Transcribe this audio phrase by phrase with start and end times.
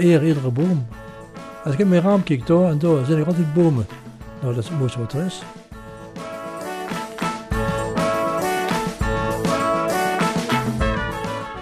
[0.00, 0.86] Vereer iedere boom.
[1.64, 3.86] Als ik in mijn raam kijk, daar en daar, zijn er altijd bomen.
[4.40, 5.42] Nou, dat is het mooiste wat er is.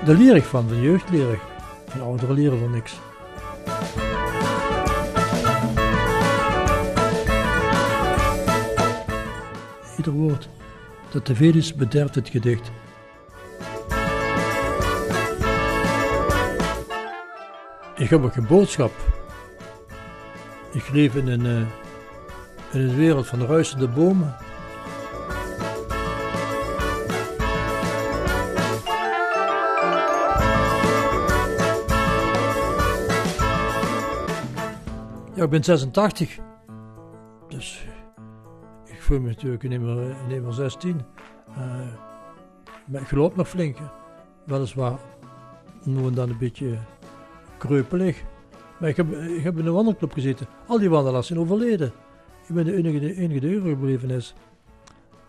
[0.04, 1.40] Daar leer van, van jeugd leer ik.
[1.86, 2.98] Van ouderen leren van niks.
[9.96, 10.48] Ieder woord
[11.10, 12.70] dat te veel is, bederft het gedicht.
[18.08, 18.92] Ik heb ook een boodschap.
[20.72, 21.66] Ik leef in een, eh,
[22.72, 24.36] in een wereld van ruisende bomen.
[35.34, 36.38] Ja, ik ben 86.
[37.48, 37.86] Dus
[38.84, 39.70] ik voel me natuurlijk in
[40.28, 41.00] nummer 16.
[41.48, 41.56] Eh,
[42.86, 43.78] maar ik loop nog flink.
[44.44, 44.98] Weliswaar
[45.84, 46.78] nu en dan een beetje
[47.58, 48.22] kreupelig.
[48.80, 50.46] Maar ik heb, ik heb in een wandelclub gezeten.
[50.66, 51.92] Al die wandelaars zijn overleden.
[52.48, 54.34] Ik ben de enige, de enige die overgebleven is.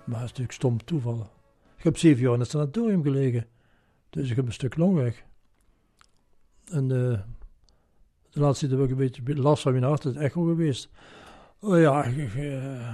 [0.04, 1.30] Maar dat is natuurlijk stom toeval.
[1.78, 3.48] Ik heb zeven jaar in het sanatorium gelegen.
[4.10, 5.24] Dus ik heb een stuk longweg.
[6.66, 7.20] En uh,
[8.30, 10.04] de laatste tijd heb ik een beetje last van mijn hart.
[10.04, 10.90] Het is echo geweest.
[11.60, 12.94] Oh ja, uh,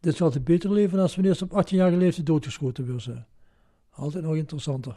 [0.00, 3.26] dit is altijd beter leven als wanneer ze op 18 jaar leeftijd doodgeschoten werden.
[3.90, 4.96] Altijd nog interessanter.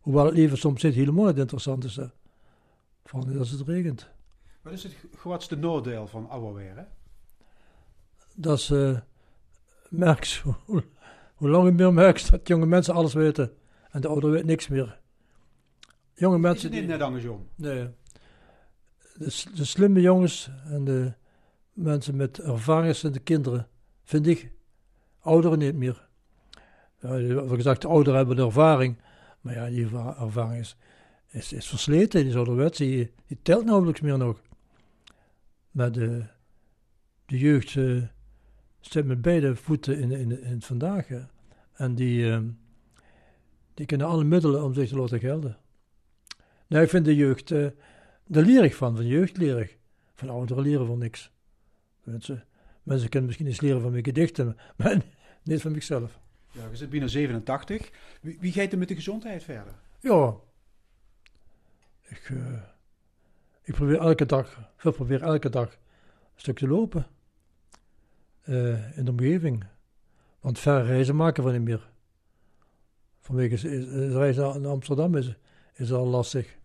[0.00, 1.96] Hoewel het leven soms niet helemaal niet interessant is.
[1.96, 2.06] Hè.
[3.12, 4.08] Niet als het regent.
[4.62, 6.86] Wat is het grootste noordeel van ouder
[8.34, 8.98] Dat is uh,
[9.88, 10.40] merks.
[10.64, 10.84] Hoe,
[11.34, 13.52] hoe langer meer merks dat jonge mensen alles weten.
[13.90, 15.00] En de ouder weet niks meer.
[16.14, 16.70] Jonge mensen.
[16.70, 17.48] Is het niet net andersom?
[17.54, 17.88] Nee.
[19.14, 21.12] De, de, slimme jongens en de
[21.72, 23.68] mensen met ervaring zijn de kinderen.
[24.04, 24.52] Vind ik.
[25.20, 26.08] Ouderen niet meer.
[27.00, 28.98] Ja, gezegd, de ouderen hebben de ervaring.
[29.40, 29.84] Maar ja, die
[30.18, 30.76] ervaring is
[31.30, 34.42] is, is versleten, die ouderwets, die, die telt nauwelijks meer nog.
[35.70, 36.24] Maar de,
[37.26, 38.02] de jeugd uh,
[38.80, 41.08] staat met beide voeten in, in, in het vandaag.
[41.08, 41.20] Hè.
[41.72, 42.38] En die, uh,
[43.74, 45.56] die kennen alle middelen om zich te laten gelden.
[46.66, 47.66] Nou, ik vind de jeugd, uh,
[48.26, 49.78] daar leer ik van, van jeugd leer ik.
[50.14, 51.30] Van ouderen leren van niks.
[52.02, 52.44] Mensen,
[52.82, 55.02] mensen kunnen misschien eens leren van mijn gedichten, maar
[55.42, 56.18] niet van mijzelf.
[56.52, 57.90] Ja, je zit bijna 87.
[58.20, 59.74] Wie, wie gaat er met de gezondheid verder?
[60.00, 60.34] Ja,
[62.08, 62.62] ik, uh,
[63.62, 67.06] ik probeer elke dag, ik probeer elke dag een stuk te lopen.
[68.44, 69.64] Uh, in de omgeving.
[70.40, 71.90] Want verre reizen maken we niet meer.
[73.20, 75.36] Vanwege het reizen naar Amsterdam is,
[75.74, 76.56] is al lastig.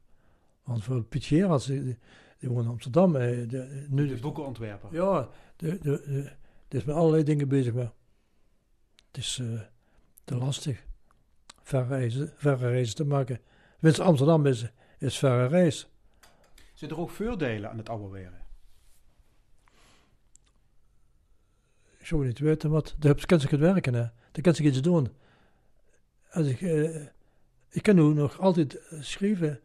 [0.63, 1.97] Want voor Piet Gerards, die,
[2.39, 3.15] die woont in Amsterdam.
[3.15, 4.93] Eh, de, nu de boekenontwerper.
[4.93, 6.31] Ja, de, de, de,
[6.67, 7.73] die is met allerlei dingen bezig.
[7.73, 7.91] Maar
[9.07, 9.61] het is uh,
[10.23, 10.83] te lastig.
[11.63, 13.39] Verre reizen, verre reizen te maken.
[13.79, 15.87] Wens Amsterdam is, is verre reis.
[16.73, 18.45] Zitten er ook voordelen aan het ouderweren?
[21.97, 22.95] Ik zou niet weten wat.
[22.97, 24.05] Daar kan zich het werken, hè.
[24.31, 25.07] Daar kan zich iets doen.
[26.31, 27.05] Als ik, eh,
[27.69, 29.59] ik kan nu nog altijd schrijven.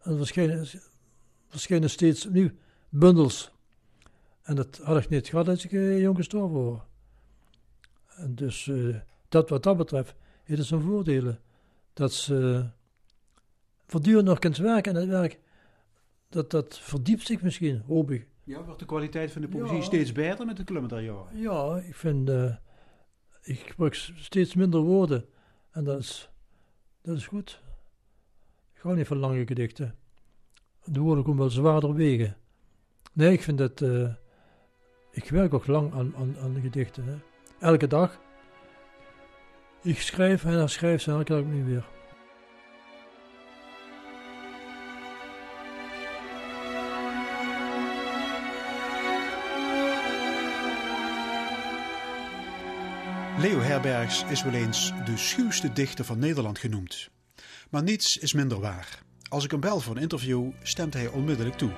[0.00, 0.66] En verschijnen,
[1.48, 2.50] verschijnen steeds opnieuw
[2.88, 3.52] bundels.
[4.42, 6.80] En dat had ik niet gehad als ik uh, jong gestorven was.
[8.06, 8.96] En dus uh,
[9.28, 11.40] dat wat dat betreft, heeft het zijn voordelen.
[11.92, 12.68] Dat ze
[13.88, 15.38] voortdurend nog kunt werken en het werk,
[16.28, 18.26] dat, dat verdiept zich misschien, hoop ik.
[18.44, 22.28] Ja, wordt de kwaliteit van de poëzie steeds beter met de klummer Ja, ik vind,
[22.30, 22.54] uh,
[23.42, 25.24] ik gebruik steeds minder woorden
[25.70, 26.30] en dat is,
[27.02, 27.62] dat is goed.
[28.74, 29.94] Ik hou niet van lange gedichten.
[30.84, 32.36] De woorden komen wel zwaarder wegen.
[33.12, 34.14] Nee, ik vind dat, uh,
[35.10, 37.04] ik werk ook lang aan, aan, aan de gedichten.
[37.04, 37.16] Hè.
[37.60, 38.20] Elke dag.
[39.82, 41.97] Ik schrijf en dan schrijf ze elke dag niet weer.
[53.78, 57.08] Herbergs is wel eens de schuwste dichter van Nederland genoemd.
[57.70, 59.02] Maar niets is minder waar.
[59.28, 61.70] Als ik hem bel voor een interview, stemt hij onmiddellijk toe.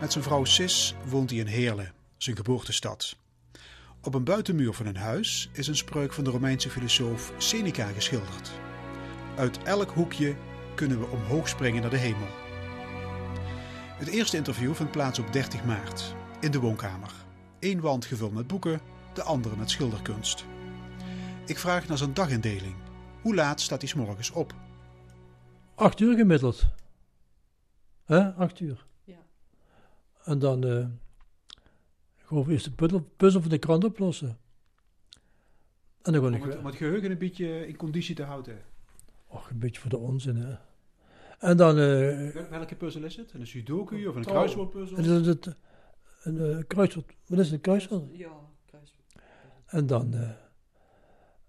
[0.00, 3.16] Met zijn vrouw Sis woont hij in Heerlen, zijn geboortestad.
[4.02, 8.50] Op een buitenmuur van hun huis is een spreuk van de Romeinse filosoof Seneca geschilderd.
[9.36, 10.36] Uit elk hoekje
[10.74, 12.28] kunnen we omhoog springen naar de hemel.
[13.98, 17.12] Het eerste interview vindt plaats op 30 maart in de woonkamer.
[17.60, 18.80] Eén wand gevuld met boeken,
[19.14, 20.46] de andere met schilderkunst.
[21.48, 22.74] Ik vraag naar zijn dagindeling.
[23.22, 24.54] Hoe laat staat hij s morgens op?
[25.74, 26.66] Acht uur gemiddeld.
[28.04, 28.86] Hè, acht uur.
[29.04, 29.16] Ja.
[30.24, 30.86] En dan uh,
[32.16, 34.38] gewoon eerst de puzzel, puzzel van de krant oplossen.
[36.02, 38.58] En dan gewoon om, ik, om het geheugen een beetje in conditie te houden.
[39.26, 40.56] Och, een beetje voor de onzin, hè.
[41.38, 41.70] En dan...
[41.78, 43.32] eh, Wel- Welke puzzel is het?
[43.32, 44.96] Een sudoku of een kruiswoordpuzzel?
[44.96, 45.56] het is het,
[46.22, 47.12] een eh, kruiswoord.
[47.26, 48.16] Wat is het, een kruiswoord?
[48.16, 48.32] Ja,
[48.66, 49.04] kruiswoord.
[49.66, 50.30] En dan, eh,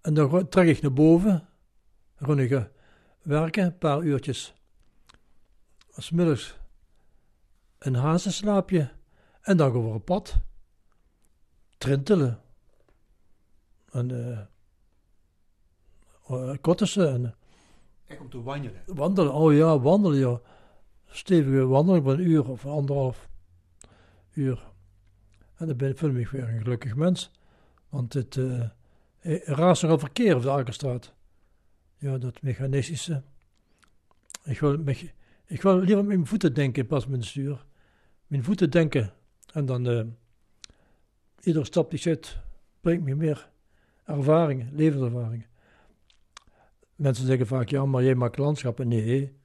[0.00, 1.48] en dan trek ik naar boven.
[2.18, 2.64] Ik eh,
[3.22, 4.54] werken, een paar uurtjes.
[5.94, 6.58] Als middags
[7.78, 8.90] een hazenslaapje.
[9.40, 10.40] En dan we op pad.
[11.78, 12.40] Trintelen.
[13.90, 14.10] En
[16.30, 17.34] uh, kottissen en
[18.06, 18.82] Echt om te wandelen.
[18.86, 19.32] wandelen.
[19.32, 20.40] Oh ja, wandelen ja.
[21.06, 23.28] Stevige wandeling van een uur of anderhalf
[24.32, 24.68] uur.
[25.56, 27.30] En dan ben ik ik me weer een gelukkig mens.
[27.88, 28.68] Want het eh
[29.20, 31.12] eh, raast nogal verkeer op de Alkerstraat.
[31.96, 33.22] Ja, dat mechanistische.
[34.44, 34.86] Ik wil,
[35.46, 37.64] ik wil liever met mijn voeten denken met het stuur.
[38.26, 39.12] Mijn voeten denken.
[39.52, 40.04] En dan eh
[41.40, 42.38] iedere stap die zet,
[42.80, 43.50] brengt me meer
[44.04, 45.46] ervaringen, levenservaringen.
[46.94, 48.88] Mensen zeggen vaak, ja, maar jij maakt landschappen.
[48.88, 49.36] Nee,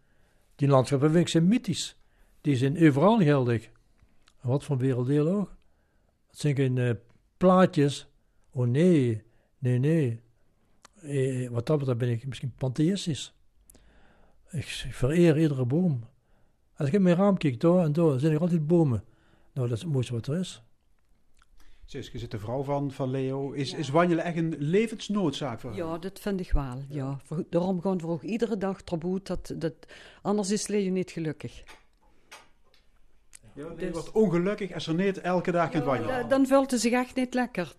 [0.56, 1.98] die landschappen zijn mythisch.
[2.42, 3.70] Die zijn overal geldig.
[4.42, 5.56] Wat voor werelddeel ook.
[6.28, 6.92] Dat zijn geen eh,
[7.38, 8.08] plaatjes.
[8.52, 9.24] Oh nee,
[9.66, 10.20] nee, nee.
[11.02, 13.34] Eh, wat dat betreft ben ik misschien pantheïstisch.
[14.52, 16.04] Ik vereer iedere boom.
[16.76, 19.04] Als ik in mijn raam kijk, door en door, zijn er altijd bomen.
[19.54, 20.64] Nou, dat is het mooiste wat er is.
[21.86, 23.52] Siske zit de vrouw van, van Leo.
[23.52, 23.78] Is, Ja.
[23.78, 25.80] is wandelen echt een levensnoodzaak voor haar?
[25.80, 26.84] Ja, dat vind ik wel.
[26.90, 27.20] Ja.
[27.24, 29.24] Voor- Daarom gaan we ook iedere dag tribute.
[29.24, 29.74] Dat, dat,
[30.22, 31.64] anders is Leo niet gelukkig.
[33.54, 36.22] Ja, Leo Dus- wordt ongelukkig als er niet elke dag kunt Ja, wandelen.
[36.22, 37.76] da- dan voelt hij zich echt niet lekker.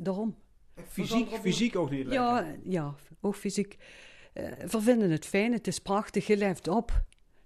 [0.00, 0.36] Daarom.
[0.88, 2.24] Fysiek, fysiek ook niet lekker.
[2.24, 3.76] Ja, ja, ook fysiek.
[4.32, 7.02] Eh, we vinden het fijn, het is prachtig, je leeft op.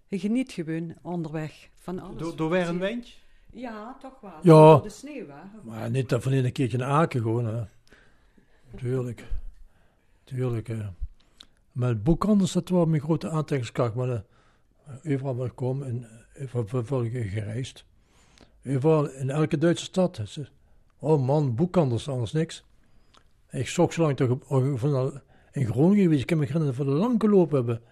[0.06, 2.18] Je geniet gewoon onderweg van alles.
[2.18, 3.14] Door, door weer een windje?
[3.52, 4.32] Ja, toch wel.
[4.42, 4.72] Ja.
[4.72, 5.42] Door de sneeuw, hè.
[5.62, 7.46] Maar niet dat van een keertje naar Aken gewoon.
[7.46, 7.62] Hè.
[8.76, 9.24] Tuurlijk.
[10.24, 10.66] Tuurlijk.
[10.66, 10.82] Hè.
[11.72, 13.94] Met boekhandels, dat was mijn grote aantrekkingskracht.
[13.94, 16.06] Maar uh, overal waar ik kom, en
[16.36, 17.84] uh, vervolgens gereisd.
[18.66, 20.22] Overal, in elke Duitse stad.
[20.98, 22.64] Oh man, boekhandels, anders niks.
[23.52, 24.44] Ik zocht zo lang toch op,
[24.78, 25.20] van
[25.52, 26.20] in Groningen geweest.
[26.20, 27.82] Ik kan me herinneren we er lang gelopen hebben.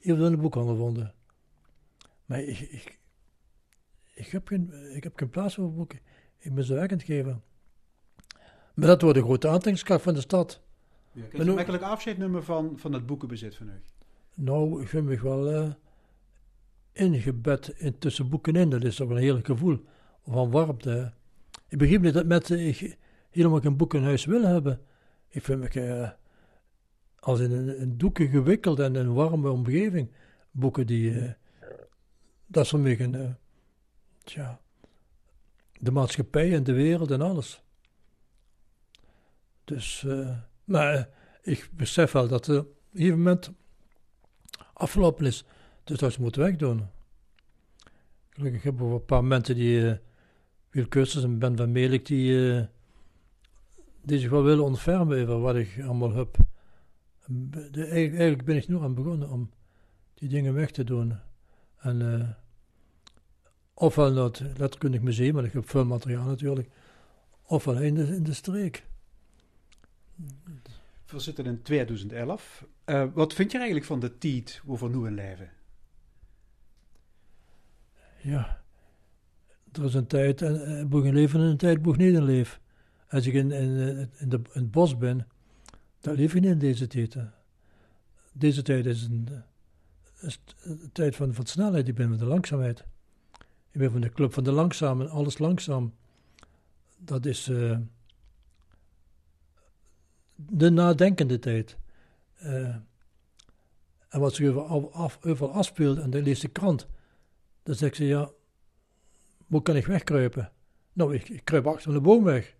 [0.00, 1.14] Eer we in de boekhandel vonden.
[2.24, 2.98] Maar ik, ik,
[4.14, 5.98] ik, heb geen, ik heb geen plaats voor boeken.
[6.38, 7.42] Ik ben ze weg aan het geven.
[8.74, 10.60] Maar dat wordt de grote aantrekkingskracht van de stad.
[11.12, 13.80] Ja, kun je nu- makkelijk afscheid nemen van, van het boekenbezit van u?
[14.34, 15.70] Nou, ik vind me wel eh,
[16.92, 18.70] ingebed in, tussen boeken in.
[18.70, 19.84] Dat is toch een heerlijk gevoel
[20.26, 21.12] van warmte.
[21.68, 22.98] Ik begrijp niet dat mensen ik
[23.30, 24.80] helemaal geen boek in huis willen hebben.
[25.32, 26.10] Ik vind me eh,
[27.18, 30.10] als in een, een doeken gewikkeld en een warme omgeving.
[30.50, 31.32] Boeken die, eh,
[32.46, 33.30] dat is voor een, eh,
[34.24, 34.60] tja,
[35.72, 37.62] de maatschappij en de wereld en alles.
[39.64, 40.06] Dus,
[40.64, 41.08] maar
[41.42, 43.50] ik besef wel dat er op een moment
[44.72, 45.44] afgelopen is.
[45.84, 46.88] Dus dat ze moeten wegdoen.
[48.30, 50.00] Gelukkig hebben we een paar mensen die
[50.70, 52.68] uh, cursus en Ben van Melik die,
[54.10, 56.36] die zich wel willen ontfermen over wat ik allemaal heb.
[57.26, 59.50] De- eigenlijk, eigenlijk ben ik nu aan begonnen om
[60.14, 61.18] die dingen weg te doen.
[61.78, 62.28] En eh
[63.74, 66.68] ofwel naar het letterkundig museum, want ik heb veel materiaal natuurlijk,
[67.42, 68.86] ofwel in de, in de streek.
[71.06, 72.66] We zitten in 2011.
[72.84, 75.50] Eh, wat vind je eigenlijk van de tijd over nu in leven?
[78.22, 78.62] Ja,
[79.72, 82.24] er is een tijd, en uh, boeg een leven en een tijd boeg niet een
[82.24, 82.60] leven.
[83.10, 83.76] Als ik in, in,
[84.28, 85.26] de, in het bos ben,
[86.00, 87.16] dan leef ik niet in deze tijd.
[88.32, 89.28] Deze tijd is een,
[90.62, 92.84] een tijd van, van snelheid, ik ben van de langzaamheid.
[93.70, 95.94] Ik ben van de club van de langzamen, alles langzaam.
[96.98, 97.78] Dat is eh,
[100.34, 101.76] de nadenkende tijd.
[102.36, 102.76] Eh,
[104.08, 106.86] en wat zich over, af, af, overal afspeelt, en dan leest de krant.
[107.62, 108.30] Dan zegt ze, ja,
[109.46, 110.52] hoe kan ik wegkruipen?
[110.92, 112.58] Nou, ik, ik kruip achter de boom weg.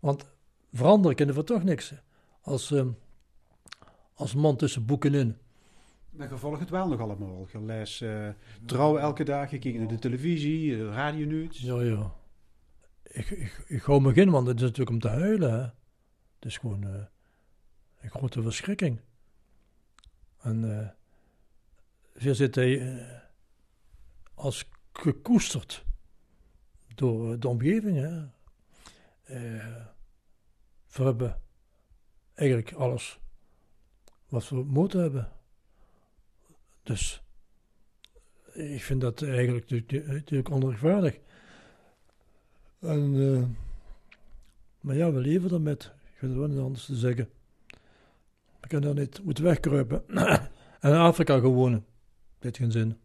[0.00, 0.26] Want
[0.72, 1.94] veranderen kunnen we toch niks.
[2.40, 2.88] Als, ehm,
[4.14, 5.36] als man tussen boeken in.
[6.10, 7.46] Maar je volgt het wel nog allemaal.
[7.52, 8.28] Je leest eh,
[8.64, 11.58] trouw elke dag, je kijkt naar de televisie, de radio nieuws.
[11.58, 12.12] Ja, ja.
[13.02, 15.52] Ik, ik, ik hou me in, want het is natuurlijk om te huilen.
[15.52, 15.60] Hè.
[16.34, 17.04] Het is gewoon eh,
[18.00, 19.00] een grote verschrikking.
[20.38, 20.88] En eh
[22.18, 23.18] je zit hij eh,
[24.34, 25.84] als gekoesterd
[26.94, 27.96] door eh, de omgeving.
[27.96, 28.24] Hè.
[29.28, 29.76] Eh,
[30.90, 31.40] we hebben
[32.34, 33.18] eigenlijk alles
[34.28, 35.32] wat we moeten hebben.
[36.82, 37.22] Dus
[38.52, 41.18] ik vind dat eigenlijk natuurlijk- onrechtvaardig.
[42.78, 43.42] Eh,
[44.80, 45.74] maar ja, we leven ermee.
[45.74, 47.30] Ik weet het wel niet anders te zeggen.
[48.60, 50.08] We kunnen daar niet moeten wegkruipen.
[50.80, 51.84] en in Afrika gewoon.
[52.38, 52.96] heeft geen zin.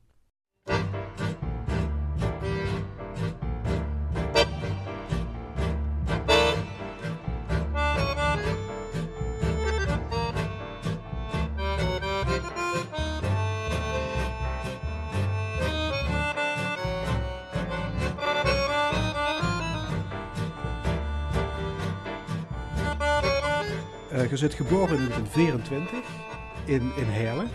[24.13, 25.99] Uh, je bent geboren in 1924
[26.65, 27.49] in, in Heerlen.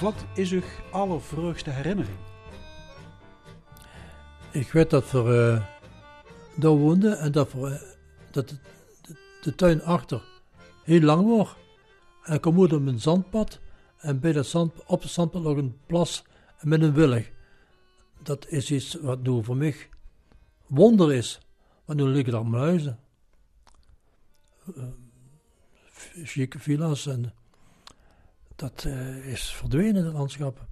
[0.00, 2.16] Wat is uw allervreugdste herinnering?
[4.50, 5.66] Ik weet dat we uh,
[6.60, 7.80] daar woonden en dat, we, uh,
[8.30, 8.60] dat
[9.42, 10.22] de, tuin achter
[10.84, 11.56] heel lang was.
[12.22, 13.60] En ik kom op een zandpad
[13.98, 16.24] en bij dat zand, op het zandpad nog een plas
[16.60, 17.30] met een willig.
[18.22, 19.76] Dat is iets wat nu voor mij
[20.66, 21.40] wonder is.
[21.84, 22.98] Want nu liggen daar muizen.
[26.24, 27.32] Chique villa's en
[28.56, 30.66] dat uh, is verdwenen, de landschappen.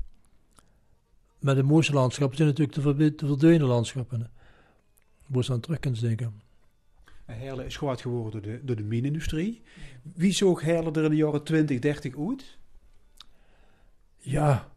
[1.38, 4.30] Maar de mooiste landschappen zijn natuurlijk de, de verdwenen landschappen.
[5.26, 6.40] Moet je aan terug kunnen denken.
[7.24, 9.62] Heerlen is groot geworden door de, door de minindustrie.
[10.14, 12.58] Wie zoog Heerlen er in de jaren 20, 30 uit?
[14.16, 14.68] Ja,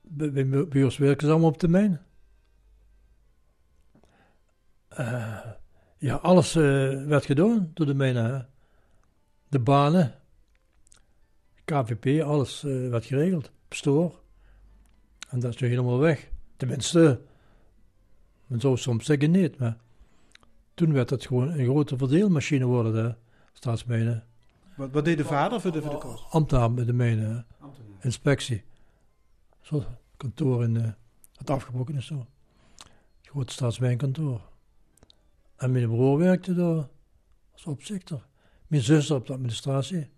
[0.00, 2.00] bij, bij, bij ons werken ze allemaal op de mijn.
[4.98, 5.40] Uh,
[5.98, 6.62] ja, alles uh,
[7.06, 8.48] werd gedaan door de mijnen.
[9.50, 10.14] De banen,
[11.64, 13.50] KVP, alles uh, werd geregeld.
[13.68, 14.20] Stoor.
[15.28, 16.30] En dat is nu helemaal weg.
[16.56, 17.20] Tenminste,
[18.46, 19.76] men zou soms zeggen niet, maar
[20.74, 23.14] toen werd het gewoon een grote verdeelmachine worden, de
[23.52, 24.26] staatsmijnen.
[24.76, 26.24] Wat, wat deed de vader voor de, voor de kost?
[26.30, 27.46] Ambtenaar met de mijnen,
[28.00, 28.64] inspectie.
[29.60, 29.84] Zo,
[30.16, 30.88] kantoor in uh,
[31.36, 32.26] het afgebroken is zo.
[33.18, 34.40] Het grote staatsmijnkantoor.
[35.56, 36.88] En mijn broer werkte daar
[37.52, 38.28] als opzichter.
[38.70, 40.08] Mijn zuster op de administratie.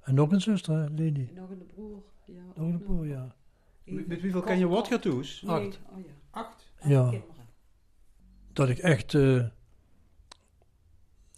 [0.00, 1.28] En nog een zuster, Leni.
[1.28, 2.02] En nog een broer.
[2.24, 3.34] Ja, nog een broer, ja.
[3.84, 5.42] Met, met hoeveel ken je wat gaat toes?
[5.42, 5.54] Nee.
[5.54, 5.80] Acht.
[5.90, 6.12] Oh, ja.
[6.30, 6.72] Acht?
[6.82, 7.12] Ja.
[8.52, 9.44] Dat ik echt uh,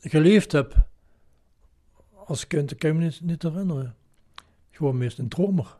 [0.00, 0.86] geleefd heb
[2.26, 3.96] als kind, kan ik me niet, niet herinneren.
[4.70, 5.78] Gewoon meest een dromer.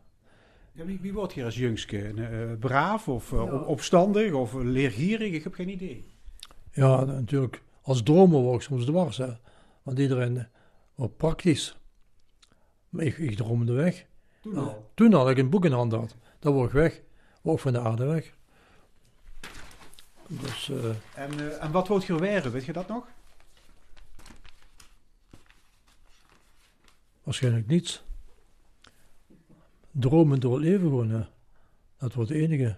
[0.71, 2.13] Ja, wie, wie wordt hier als jongske?
[2.13, 3.57] Uh, braaf of uh, ja.
[3.57, 5.33] opstandig of leergierig?
[5.33, 6.05] Ik heb geen idee.
[6.71, 7.61] Ja, natuurlijk.
[7.81, 9.33] Als dromer word ik soms dwars, hè.
[9.83, 10.47] Want iedereen
[10.95, 11.77] was praktisch.
[12.89, 14.05] Maar ik, ik droomde weg.
[14.41, 14.91] Toen al?
[14.93, 16.15] Toen al ik een boek in handen had.
[16.39, 17.01] Dan word ik weg.
[17.41, 18.33] Ook van de aarde weg.
[20.27, 23.07] Dus, uh, en, uh, en wat wordt je werden, weet je dat nog?
[27.23, 28.03] Waarschijnlijk niets.
[29.91, 31.09] Dromen door het leven gewoon.
[31.09, 31.25] Hè.
[31.97, 32.77] Dat wordt het enige.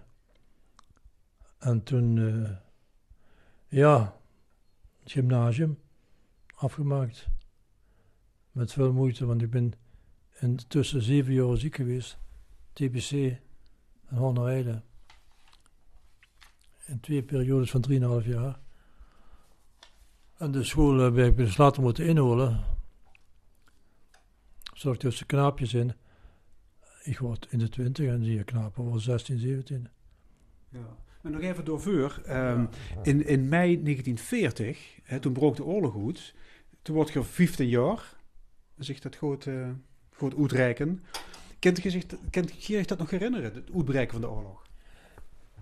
[1.58, 2.50] En toen, uh,
[3.68, 4.18] ja,
[5.04, 5.80] het gymnasium
[6.56, 7.28] afgemaakt.
[8.52, 9.74] Met veel moeite, want ik ben
[10.40, 12.18] intussen zeven jaar ziek geweest.
[12.74, 13.12] TBC
[14.06, 14.84] en Hornerijden.
[16.86, 17.86] In twee periodes van
[18.22, 18.60] 3,5 jaar.
[20.38, 22.64] En de school heb ik besloten moeten inholen.
[24.74, 25.94] Zorg tussen knaapjes in.
[27.04, 29.88] Ik word in de 20 en die knapen worden 16, 17.
[30.70, 30.98] Ja.
[31.25, 32.22] Maar nog even door vuur.
[32.29, 32.70] Um,
[33.03, 36.34] in, in mei 1940, hè, toen brook de oorlog uit.
[36.82, 38.15] Toen word je 15 jaar.
[38.77, 39.67] Zich dat goed, uh,
[40.39, 41.03] uitreiken.
[41.60, 44.62] Kent je, zich, kent dat nog herinneren, het uitbreken van de oorlog?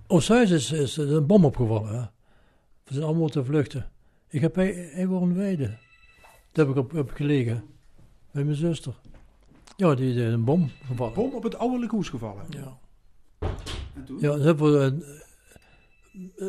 [0.08, 1.94] Oosthuis is, is een bom opgevallen.
[1.94, 2.02] Hè.
[2.84, 3.92] We zijn allemaal te vluchten.
[4.28, 5.78] Ik heb bij Weide.
[6.52, 7.64] Daar heb ik op, op gelegen.
[8.32, 8.96] Bij mijn zuster.
[9.78, 11.14] Ja, die is een bom gevallen.
[11.14, 12.46] Bom op het oude hoes gevallen?
[12.50, 12.78] Ja.
[13.96, 14.20] En toen?
[14.20, 15.23] Ja, ze hebben we een, een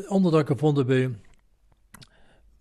[0.09, 1.19] onderdak gevonden bij,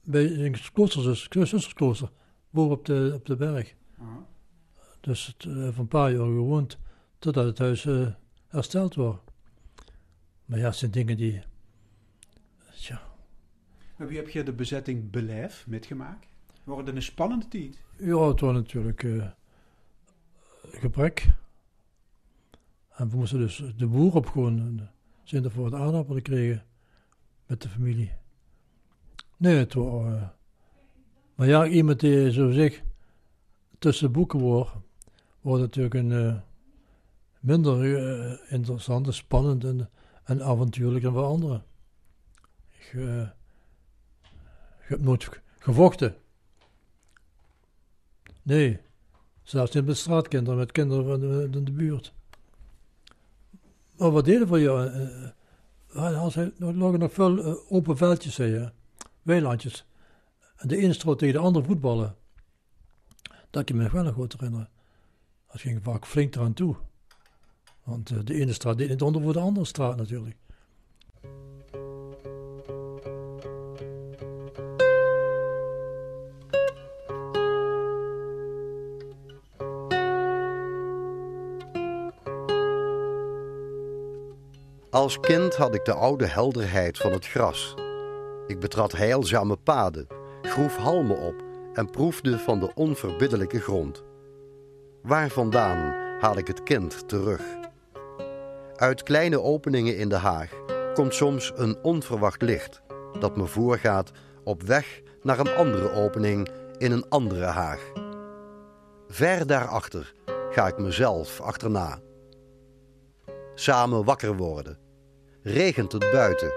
[0.03, 2.11] bij een kloosterzus, zustersklooster.
[2.49, 3.71] Boven op de, op de berg.
[3.71, 4.17] Uh -huh.
[5.01, 6.77] Dus het heeft een paar jaar gewoond.
[7.19, 8.07] Totdat het huis uh,
[8.47, 9.31] hersteld wordt.
[10.45, 11.43] Maar ja, het zijn dingen die.
[12.75, 13.01] Tja.
[13.97, 16.27] Maar wie heb je de bezetting beleef metgemaakt?
[16.63, 17.81] Wordt het een spannende tijd?
[17.97, 19.27] Ja, het was natuurlijk uh,
[20.71, 21.33] gebrek.
[22.89, 24.89] En we moesten dus de boer op gewoon.
[25.23, 26.65] Zijn er voor het aardappelen kregen
[27.45, 28.11] met de familie.
[29.37, 30.05] Nee, het was.
[30.05, 30.23] Uh,
[31.35, 32.83] maar ja, iemand die zo zeg
[33.79, 34.71] tussen boeken wordt,
[35.41, 36.35] wordt natuurlijk een uh,
[37.39, 39.89] minder uh, interessante, spannend en,
[40.23, 41.63] en avontuurlijk dan voor anderen.
[42.71, 42.97] Ik,
[44.99, 46.15] nooit gevochten.
[48.41, 48.79] Nee,
[49.43, 52.13] zelfs niet met straatkinderen, met kinderen van de, de, buurt.
[53.97, 54.89] Maar wat deden we jou?
[55.93, 58.71] Als er nog, nog veel uh, open veldjes, je,
[59.21, 59.85] weilandjes.
[60.55, 62.15] En de ene tegen de andere voetballen.
[63.49, 64.69] Dat kan je me wel nog goed herinneren.
[65.51, 66.75] Dat ging vaak flink eraan toe.
[67.83, 70.35] Want eh, de ene straat deed niet onder voor de andere straat natuurlijk.
[84.93, 87.73] Als kind had ik de oude helderheid van het gras.
[88.47, 90.07] Ik betrad heilzame paden,
[90.41, 91.35] groef halmen op
[91.73, 94.03] en proefde van de onverbiddelijke grond.
[95.01, 97.41] Waar vandaan haal ik het kind terug?
[98.75, 100.51] Uit kleine openingen in de haag
[100.93, 102.81] komt soms een onverwacht licht
[103.19, 104.11] dat me voorgaat
[104.43, 107.91] op weg naar een andere opening in een andere haag.
[109.07, 110.13] Ver daarachter
[110.49, 111.99] ga ik mezelf achterna.
[113.55, 114.82] Samen wakker worden.
[115.45, 116.53] Regent het buiten.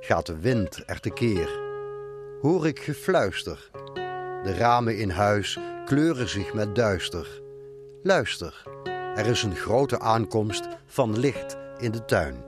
[0.00, 1.48] Gaat de wind er tekeer.
[2.40, 3.70] Hoor ik gefluister.
[4.42, 7.42] De ramen in huis kleuren zich met duister.
[8.02, 8.62] Luister,
[9.14, 12.44] er is een grote aankomst van licht in de tuin.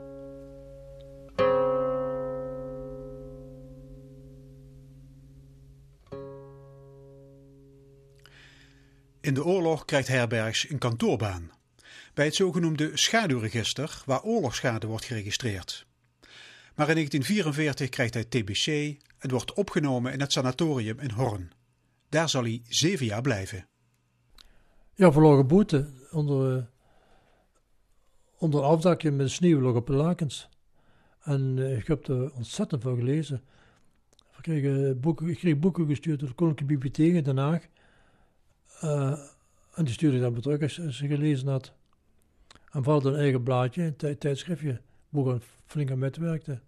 [9.21, 11.51] In de oorlog krijgt Herbergs een kantoorbaan.
[12.17, 15.87] Bij het zogenoemde schaduwregister, waar oorlogsschade wordt geregistreerd.
[16.75, 18.67] Maar in 1944 krijgt hij TBC
[19.19, 21.53] en wordt opgenomen in het sanatorium in Horn.
[22.09, 23.67] Daar zal hij zeven jaar blijven.
[24.95, 26.63] Ja, verloren boete onder, uh,
[28.39, 30.49] onder afdakje met sneeuw lag op de lakens.
[31.23, 33.43] En uh, ik heb er ontzettend veel gelezen.
[34.37, 37.67] Ik kreeg, boeken, ik kreeg boeken gestuurd door de Koninklijke Bibliotheek in Den Haag.
[39.75, 41.75] en die stuurde ik dan terug als, als ze gelezen had.
[42.77, 46.61] En vooral een eigen blaadje, een tij, tijdschriftje, waar ik flink aan.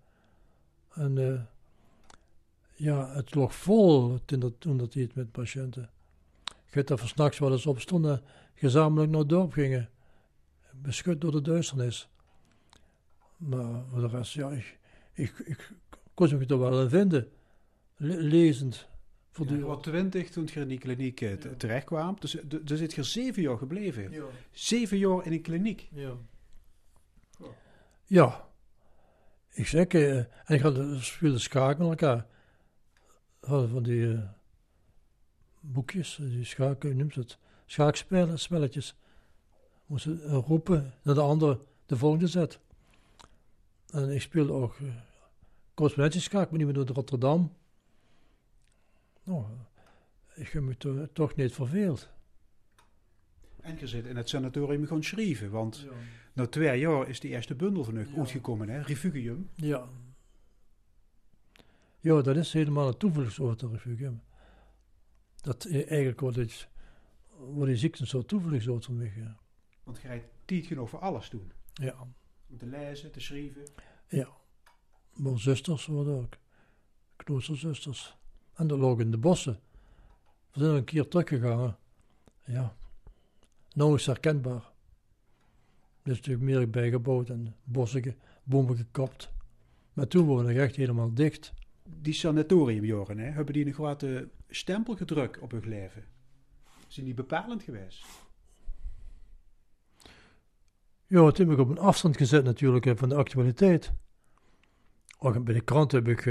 [0.95, 1.49] En
[2.75, 5.91] ja, het lag vol toen dat, toen dat met patiënten.
[6.67, 8.23] Ik weet dat we s'nachts wel eens opstonden,
[8.55, 9.91] gezamenlijk naar het dorp gingen.
[10.73, 12.09] Beschut door de duisternis.
[13.37, 14.79] Maar voor de rest, ja, ik,
[15.13, 15.73] ik, ik
[16.15, 17.29] kon me er wel in vinden.
[17.97, 18.89] Le lezend.
[19.47, 21.55] Je was twintig toen je in die kliniek uh, ja.
[21.57, 22.17] terecht kwam.
[22.19, 24.11] Dus, dus zit je zeven jaar gebleven.
[24.11, 24.25] Ja.
[24.51, 25.89] Zeven jaar in een kliniek.
[25.93, 26.13] Ja.
[27.41, 27.49] Oh.
[28.05, 28.49] Ja.
[29.51, 32.27] Ik zeg, uh, en ik had speelde schaak met elkaar.
[33.41, 34.21] Van, van die uh,
[35.61, 37.39] boekjes, die schaak, noemt het?
[37.67, 38.97] Schaakspellen, spelletjes.
[39.87, 42.59] Moesten roepen naar de andere de volgende zet.
[43.91, 44.89] En ik speelde ook uh,
[45.75, 47.53] correspondentieschaak, maar niet meer door Rotterdam.
[49.29, 49.45] Nou,
[50.35, 52.11] ik heb me to toch niet verveeld.
[53.61, 55.91] En je zit in het sanatorium gaan schrijven, want ja.
[56.33, 58.17] na twee jaar is die eerste bundel van u ja.
[58.17, 58.81] uitgekomen, hè?
[58.81, 59.51] Refugium.
[59.55, 59.89] Ja.
[62.01, 64.23] Ja, dat is helemaal een toevluchtsoord, refugium.
[65.41, 66.69] Dat eigenlijk wordt het,
[67.29, 69.13] wordt die ziekte een soort toevluchtsoord voor mij.
[69.17, 69.39] Ja.
[69.85, 71.53] Want je rijdt tijd genoeg voor alles doen.
[71.73, 72.07] Ja.
[72.49, 73.63] Om te lezen, te schrijven.
[74.09, 74.29] Ja.
[75.15, 76.37] Mijn zusters worden ook.
[77.17, 78.19] Kloosterzusters.
[78.59, 79.61] En dat lag in de bossen.
[80.53, 81.77] We zijn een keer teruggegaan.
[82.45, 82.77] Ja.
[83.73, 84.73] Nauwelijks herkenbaar.
[86.03, 89.33] Er is natuurlijk meer bijgebouwd en bossen, bomen gekapt.
[89.93, 91.53] Maar toen worden we echt helemaal dicht.
[91.85, 96.05] Die sanatoriumjaren, hè, hebben die een grote stempel gedrukt op hun leven?
[96.87, 98.05] Zijn die bepalend geweest?
[101.07, 103.93] Ja, het heb ik op een afstand gezet natuurlijk van de actualiteit.
[105.19, 106.27] Ook bij de krant heb ik...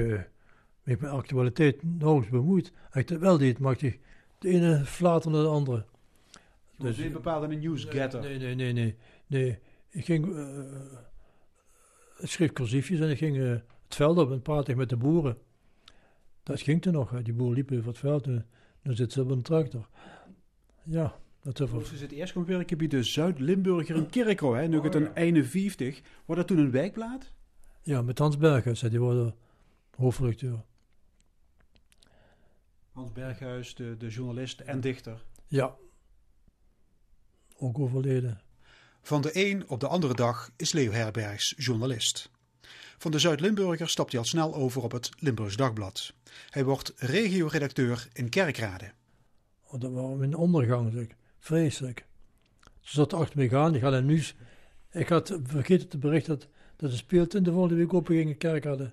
[0.87, 2.71] Met mijn actualiteit nauwelijks bemoeid.
[2.91, 3.99] Als ik wel deed, maakte ik
[4.37, 5.85] de ene flater naar de andere.
[6.77, 8.21] Dus je bepaalde een newsgetter?
[8.21, 8.95] Nee, nee, nee, nee.
[9.27, 9.59] nee.
[9.89, 10.59] Ik ging, uh,
[12.19, 15.37] ik schreef cursiefjes en ik ging uh, het veld op en praatte met de boeren.
[16.43, 17.21] Dat ging toen nog.
[17.21, 18.45] Die boeren liepen over het veld en
[18.81, 19.89] nu zitten ze op een tractor.
[20.83, 24.67] Ja, dat is Dus het eerst komt werken bij de Zuid-Limburger in Kerkro, hè?
[24.67, 25.13] Nu oh, het een ja.
[25.13, 26.01] 51.
[26.25, 27.31] Was dat toen een wijkblad?
[27.81, 29.35] Ja, met Hans Berghuis, die worden
[29.95, 30.65] hoofdredacteur.
[32.97, 35.23] Hans Berghuis, de, de journalist en dichter.
[35.47, 35.75] Ja,
[37.57, 38.41] ook overleden.
[39.01, 42.31] Van de een op de andere dag is Leo Herbergs journalist.
[42.97, 46.13] Van de Zuid-Limburger stapt hij al snel over op het Limburgs Dagblad.
[46.49, 48.91] Hij wordt regioredacteur in Kerkrade.
[49.67, 51.07] Oh, dat was mijn ondergang, zeg.
[51.39, 52.05] vreselijk.
[52.81, 54.35] Ze zat achter me aan, ik had een nieuws.
[54.91, 58.37] Ik had vergeten te berichten dat, dat de speeltuin de volgende week open ging in
[58.37, 58.91] Kerkrade.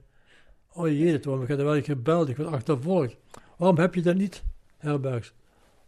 [0.73, 3.17] Oh jee, dat was, ik had er wel gebeld, ik werd achtervolgd.
[3.57, 4.45] Waarom heb je dat niet,
[4.77, 5.35] Herbergs?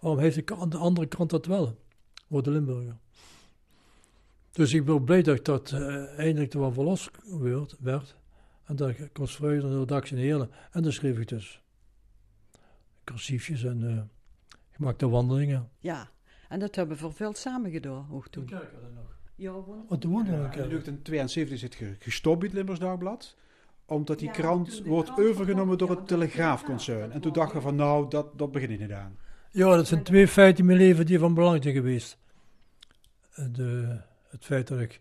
[0.01, 1.79] Waarom heeft de, de andere kant dat wel,
[2.29, 2.97] voor de Limburger?
[4.53, 8.17] Dus ik ben blij dat ik dat uh, eindelijk er wel verlost werd, werd.
[8.65, 10.51] En dat ik was vreugde de redactie in Heerlen.
[10.71, 11.63] En dan schreef ik dus
[13.05, 14.03] cursiefjes en uh,
[14.73, 15.71] ik maakte wandelingen.
[15.79, 16.11] Ja,
[16.49, 18.43] en dat hebben we veel samen gedaan, ook toen.
[18.43, 19.19] In Kerkrade nog.
[19.35, 20.01] Ja, want...
[20.01, 20.71] Toen woonde hij in In Kerk.
[20.71, 23.37] 1972 is het gestopt bij het Limburgs Dagblad.
[23.87, 27.13] Omdat die Ja, krant wordt overgenomen door het Telegraafconcern.
[27.13, 29.17] En toen dachten we van nou, dat, dat begin ik niet aan.
[29.51, 32.19] Ja, dat zijn twee feiten in mijn leven die van belang zijn geweest.
[33.35, 35.01] Eh, De, het feit dat ik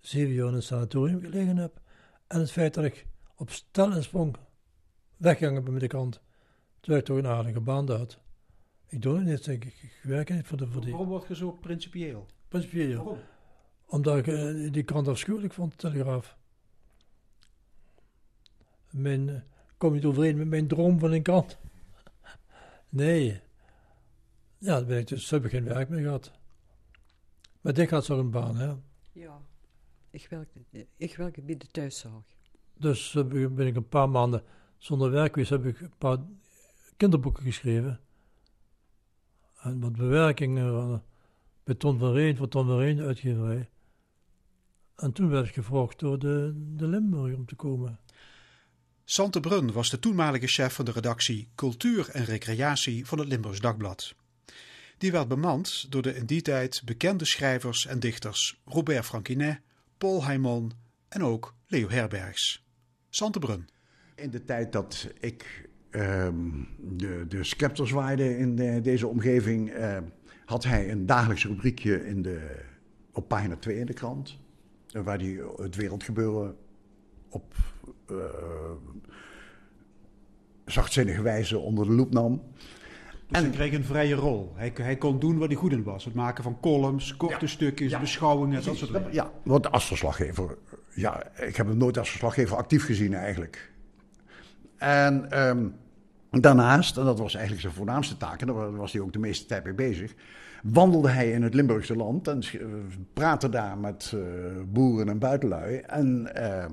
[0.00, 1.80] zeven jaar in het sanatorium gelegen heb.
[2.26, 4.36] En het feit dat ik op stel en sprong
[5.16, 6.20] weggegangen ben met de krant.
[6.80, 8.18] Terwijl ik toch een aardige baan had.
[8.88, 9.74] Ik doe het niet, denk ik.
[9.82, 12.26] Ik werk niet voor de, voor die Waarom word je zo principieel?
[12.48, 12.88] principieel.
[12.88, 12.96] ja.
[12.96, 13.18] Waarom?
[13.86, 16.36] Omdat ik eh, die krant afschuwelijk vond, de Telegraaf.
[18.94, 19.40] Mijn, eh,
[19.76, 21.58] kom niet overeen met mijn droom van een krant.
[22.88, 23.40] Nee.
[24.58, 26.32] Ja, daar ben ik dus, heb ik geen werk meer gehad.
[27.60, 28.74] Maar dit gaat zo een baan, hè.
[29.12, 29.40] Ja.
[30.10, 30.48] Ik werk,
[30.96, 32.24] ik werk bij de thuiszorg.
[32.74, 34.42] Dus ben ik een paar maanden
[34.78, 36.18] zonder werk geweest, heb ik een paar
[36.96, 38.00] kinderboeken geschreven.
[39.60, 41.02] En wat bewerkingen van,
[41.64, 43.68] bij Ton van Reen, voor Ton van Reen, uitgeverij.
[44.96, 47.98] En toen werd ik gevraagd door de, de Limburg om te komen.
[49.04, 53.60] Sante Brun was de toenmalige chef van de redactie Cultuur en Recreatie van het Limburgs
[53.60, 54.14] Dagblad.
[54.98, 59.60] Die werd bemand door de in die tijd bekende schrijvers en dichters Robert Franquinet,
[59.98, 60.72] Paul Heymon
[61.08, 62.64] en ook Leo Herbergs.
[63.10, 63.68] Sante Brun.
[64.14, 69.98] In de tijd dat ik ehm, de, de scepter zwaaide in de- deze omgeving, eh,
[70.44, 72.60] had hij een dagelijks rubriekje in de,
[73.12, 74.38] op pagina 2 in de krant.
[74.92, 76.56] eh, Waar hij het wereldgebeuren
[77.28, 77.54] op
[78.08, 78.14] eh,
[80.64, 82.42] zachtzinnige wijze onder de loep nam.
[83.28, 84.52] Dus En- hij kreeg een vrije rol.
[84.54, 86.04] Hij, hij kon doen wat hij goed in was.
[86.04, 87.46] Het maken van columns, korte Ja.
[87.46, 88.00] stukjes, Ja.
[88.00, 89.12] beschouwingen, dat soort dingen.
[89.12, 90.56] Ja, want als verslaggever,
[90.94, 93.72] ja, ik heb hem nooit als verslaggever actief gezien eigenlijk.
[94.76, 95.66] En ehm,
[96.30, 99.46] daarnaast, en dat was eigenlijk zijn voornaamste taak, en daar was hij ook de meeste
[99.46, 100.14] tijd mee bezig,
[100.62, 102.56] wandelde hij in het Limburgse land en sch-
[103.12, 104.20] praatte daar met eh,
[104.66, 106.72] boeren en buitenlui en ehm,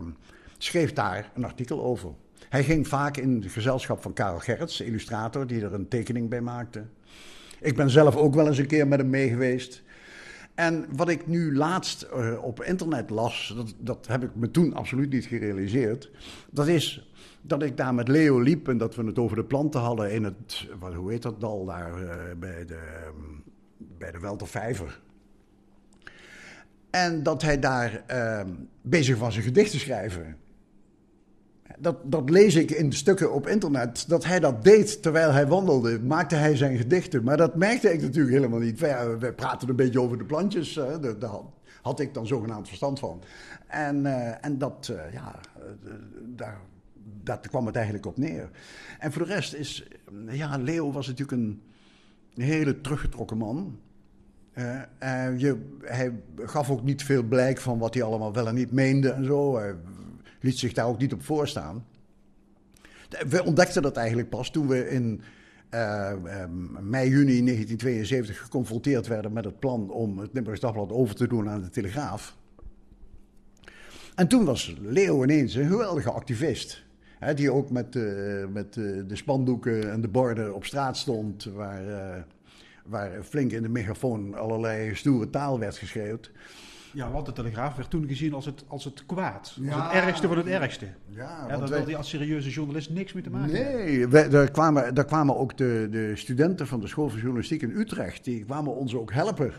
[0.63, 2.09] schreef daar een artikel over.
[2.49, 6.29] Hij ging vaak in het gezelschap van Karel Gerrits, de illustrator, die er een tekening
[6.29, 6.83] bij maakte.
[7.59, 9.83] Ik ben zelf ook wel eens een keer met hem mee geweest.
[10.55, 14.73] En wat ik nu laatst eh, op internet las, dat, dat heb ik me toen
[14.73, 16.11] absoluut niet gerealiseerd.
[16.49, 19.81] Dat is dat ik daar met Leo liep en dat we het over de planten
[19.81, 23.15] hadden in het, wat, hoe heet dat dal daar, eh, bij de, ehm,
[23.77, 25.01] bij de Weltervijver.
[26.89, 28.49] En dat hij daar ehm,
[28.81, 30.37] bezig was een gedicht te schrijven.
[31.79, 34.09] Dat, dat lees ik in stukken op internet.
[34.09, 37.23] Dat hij dat deed terwijl hij wandelde, maakte hij zijn gedichten.
[37.23, 38.79] Maar dat merkte ik natuurlijk helemaal niet.
[38.79, 40.73] Wij, wij praten een beetje over de plantjes.
[40.73, 41.45] Daar, had,
[41.81, 43.21] had ik dan zogenaamd verstand van.
[43.67, 45.91] En, eh, en dat, eh, ja, eh,
[46.25, 46.57] daar,
[47.23, 48.49] daar kwam het eigenlijk op neer.
[48.99, 49.87] En voor de rest is,
[50.27, 51.61] ja, Leo was natuurlijk een
[52.35, 53.79] hele teruggetrokken man.
[54.53, 54.81] Eh,
[55.39, 59.09] eh, hij gaf ook niet veel blijk van wat hij allemaal wel en niet meende
[59.09, 59.59] en zo.
[60.41, 61.85] Liet zich daar ook niet op voorstaan.
[63.27, 65.21] We ontdekten dat eigenlijk pas toen we in
[65.69, 66.49] eh, eh,
[66.81, 71.49] mei, juni 1972 geconfronteerd werden met het plan om het Limburgs Dagblad over te doen
[71.49, 72.37] aan de Telegraaf.
[74.15, 76.83] En toen was Leo ineens een geweldige activist.
[77.19, 78.03] Hè, die ook met, eh,
[78.47, 82.25] met eh, de spandoeken en de borden op straat stond, waar,
[82.85, 86.31] waar flink in de megafoon allerlei stoere taal werd geschreeuwd.
[86.93, 89.57] Ja, want de Telegraaf werd toen gezien als het, als het kwaad.
[89.71, 90.85] Als het ergste van het ergste.
[91.07, 93.85] Ja, Ja, daar wilde hij als serieuze journalist niks mee te maken hebben.
[93.85, 97.61] Nee, wij, daar, kwamen, daar kwamen ook de, de studenten van de school van journalistiek
[97.61, 99.53] in Utrecht, die kwamen ons ook helpen.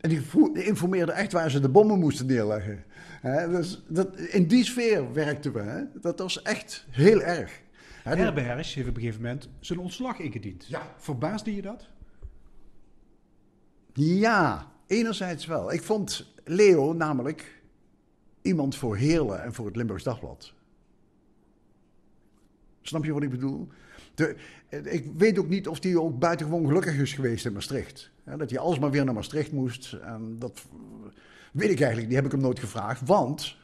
[0.00, 0.20] En die,
[0.64, 2.84] informeerden echt waar ze de bommen moesten neerleggen.
[3.20, 5.60] Hè, dus dat, in die sfeer werkten we.
[5.60, 5.82] Hè.
[6.00, 7.60] Dat was echt heel erg.
[8.04, 10.66] Die- Herbergs heeft op een gegeven moment zijn ontslag ingediend.
[10.68, 10.82] Ja.
[10.96, 11.86] Verbaasde je dat?
[13.92, 15.72] Ja, enerzijds wel.
[15.72, 17.62] Ik vond Leo namelijk
[18.42, 20.52] iemand voor Heerlen en voor het Limburgs Dagblad.
[22.82, 23.68] Snap je wat ik bedoel?
[24.14, 24.36] De,
[24.82, 28.10] ik weet ook niet of hij ook buitengewoon gelukkig is geweest in Maastricht.
[28.24, 29.92] Dat hij alsmaar weer naar Maastricht moest.
[29.92, 30.62] En dat
[31.52, 33.06] weet ik eigenlijk, die heb ik hem nooit gevraagd.
[33.06, 33.56] Want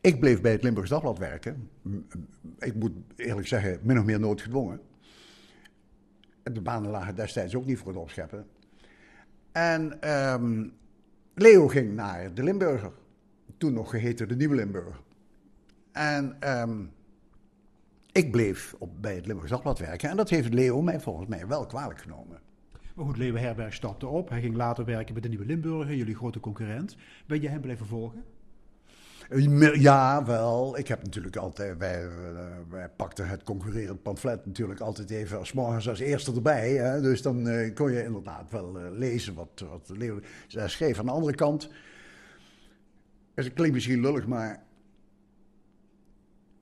[0.00, 1.70] ik bleef bij het Limburgs Dagblad werken.
[2.58, 4.80] Ik moet eerlijk zeggen, min of meer nooit gedwongen.
[6.42, 8.46] De banen lagen destijds ook niet voor het opscheppen.
[9.52, 10.68] En ehm,
[11.34, 12.92] Leo ging naar de Limburger.
[13.58, 15.00] Toen nog geheten de Nieuwe Limburger.
[15.92, 16.84] En ehm,
[18.12, 20.10] ik bleef op, bij het Limburgs Dagblad werken.
[20.10, 22.40] En dat heeft Leo mij volgens mij wel kwalijk genomen.
[22.94, 24.28] Maar goed, Leo Herberg stapte op.
[24.28, 26.96] Hij ging later werken bij de Nieuwe Limburger, jullie grote concurrent.
[27.26, 28.24] Ben je hem blijven volgen?
[29.74, 30.78] Ja, wel.
[30.78, 32.10] Ik heb natuurlijk altijd, wij, uh,
[32.68, 36.70] wij pakten het concurrerend pamflet natuurlijk altijd even als morgens als eerste erbij.
[36.70, 37.00] Hè?
[37.00, 40.98] Dus dan uh, kon je inderdaad wel uh, lezen wat, wat de Leeuw schreef.
[40.98, 41.70] Aan de andere kant,
[43.34, 44.62] het klinkt misschien lullig, maar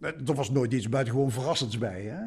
[0.01, 2.03] er was nooit iets buitengewoon verrassends bij.
[2.03, 2.27] Hè?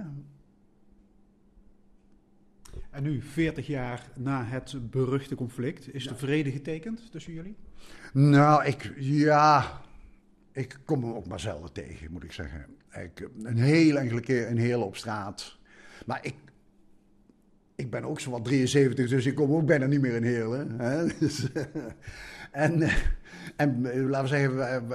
[2.90, 7.56] En nu, 40 jaar na het beruchte conflict, is de vrede getekend tussen jullie?
[8.14, 9.82] Nou, ik, ja,
[10.52, 12.66] ik kom hem ook maar zelden tegen, moet ik zeggen.
[12.92, 15.58] Ik, een heel enkele keer een heel op straat.
[16.06, 16.36] Maar ik,
[17.76, 20.80] ik ben ook zo wat 73, dus ik kom ook bijna niet meer in Heerlen.
[20.80, 21.06] Hè?
[21.20, 21.48] Dus,
[22.52, 22.90] en,
[23.56, 24.88] en laten we zeggen,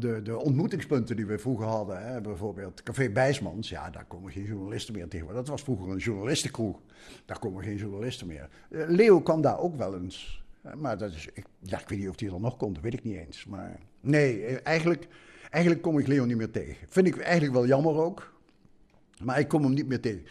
[0.00, 4.44] de, de ontmoetingspunten die we vroeger hadden, hè, bijvoorbeeld Café Bijsmans, ja, daar komen geen
[4.44, 5.34] journalisten meer tegen.
[5.34, 6.80] Dat was vroeger een journalistenkroeg,
[7.24, 8.48] daar komen geen journalisten meer.
[8.68, 10.46] Leo kwam daar ook wel eens.
[10.76, 12.94] Maar dat is, ik, ja, ik weet niet of hij er nog komt, dat weet
[12.94, 13.44] ik niet eens.
[13.44, 15.06] Maar nee, eigenlijk,
[15.50, 16.86] eigenlijk kom ik Leo niet meer tegen.
[16.88, 18.32] Vind ik eigenlijk wel jammer ook,
[19.22, 20.22] maar ik kom hem niet meer tegen.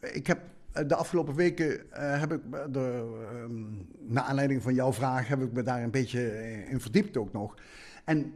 [0.00, 0.40] Ik heb
[0.72, 2.40] de afgelopen weken uh, heb ik,
[2.72, 3.56] de, uh,
[3.98, 6.32] naar aanleiding van jouw vraag, heb ik me daar een beetje
[6.68, 7.54] in verdiept ook nog.
[8.04, 8.32] En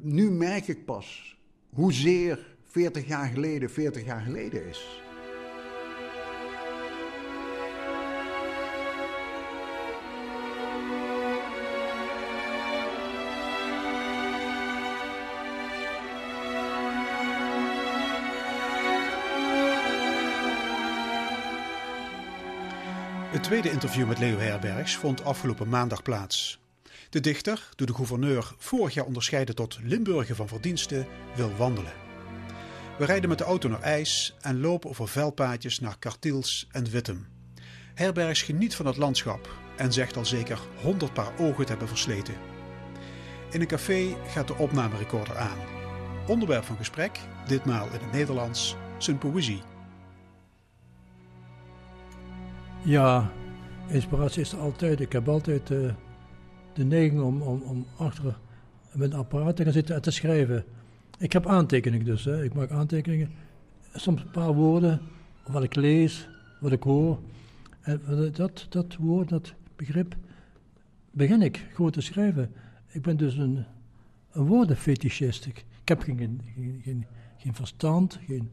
[0.00, 5.07] nu merk ik pas hoezeer 40 jaar geleden 40 jaar geleden is.
[23.38, 26.60] Het tweede interview met Leo Herbergs vond afgelopen maandag plaats.
[27.10, 31.92] De dichter, door de gouverneur vorig jaar onderscheiden tot Limburger van verdiensten, wil wandelen.
[32.98, 37.26] We rijden met de auto naar IJs en lopen over vuilpaadjes naar Kartiels en Wittem.
[37.94, 42.34] Herbergs geniet van het landschap en zegt al zeker honderd paar ogen te hebben versleten.
[43.50, 45.58] In een café gaat de opnamerecorder aan.
[46.26, 49.62] Onderwerp van gesprek, ditmaal in het Nederlands, zijn poëzie.
[52.84, 53.30] Ja,
[53.88, 55.00] inspiratie is er altijd.
[55.00, 55.92] Ik heb altijd uh,
[56.72, 58.38] de neiging om, om, om achter
[58.92, 60.64] een apparaat te gaan zitten en te schrijven.
[61.18, 62.24] Ik heb aantekeningen dus.
[62.24, 62.44] Hè.
[62.44, 63.30] Ik maak aantekeningen.
[63.94, 65.00] Soms een paar woorden,
[65.46, 66.28] wat ik lees,
[66.60, 67.18] wat ik hoor.
[67.80, 68.00] En
[68.32, 70.16] dat, dat woord, dat begrip,
[71.10, 72.52] begin ik gewoon te schrijven.
[72.86, 73.64] Ik ben dus een,
[74.32, 75.46] een woordenfetischist.
[75.46, 78.50] Ik, ik heb geen, geen, geen, geen verstand, geen,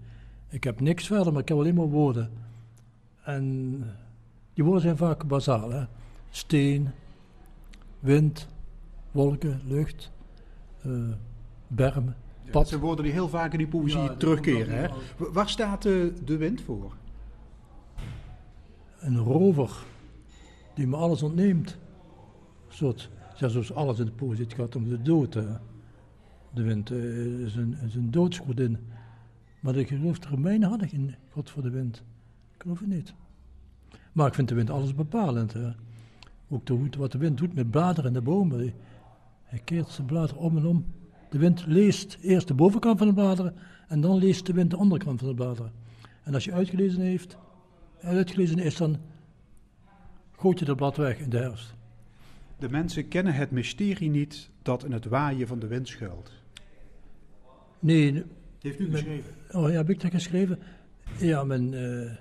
[0.50, 2.32] ik heb niks verder, maar ik heb alleen maar woorden.
[3.24, 3.84] En
[4.56, 5.72] die woorden zijn vaak bazaal.
[5.72, 5.84] Hè?
[6.30, 6.90] Steen,
[8.00, 8.48] wind,
[9.12, 10.12] wolken, lucht,
[10.86, 11.14] uh,
[11.68, 12.06] berm,
[12.44, 12.54] pad.
[12.54, 14.78] dat zijn woorden die heel vaak in die poëzie ja, terugkeren.
[14.78, 14.88] Hè?
[15.18, 16.96] Waar staat de, de wind voor?
[19.00, 19.86] Een rover
[20.74, 21.78] die me alles ontneemt.
[22.68, 25.34] soort, ja, zoals alles in de poëzie, het gaat om de dood.
[25.34, 25.48] Hè?
[26.54, 28.78] De wind uh, is, een, is een doodsgodin.
[29.60, 32.04] Maar ik geloof er mijne had ik in God voor de wind.
[32.56, 33.14] Ik geloof het niet.
[34.16, 35.54] Maar ik vind de wind alles bepalend.
[35.54, 35.72] Hè.
[36.50, 38.74] Ook de, wat de wind doet met bladeren en de bomen.
[39.44, 40.86] Hij keert zijn bladeren om en om.
[41.30, 43.56] De wind leest eerst de bovenkant van de bladeren
[43.88, 45.72] en dan leest de wind de onderkant van de bladeren.
[46.24, 47.38] En als je uitgelezen heeft,
[48.02, 48.98] uitgelezen is, dan
[50.36, 51.74] gooit je dat blad weg in de herfst.
[52.60, 56.32] De mensen kennen het mysterie niet dat in het waaien van de wind schuilt.
[57.80, 58.24] Nee.
[58.62, 59.34] Heeft u geschreven?
[59.52, 60.60] oh ja, heb ik dat geschreven?
[61.20, 61.74] Ja, men...
[61.74, 62.12] Uh,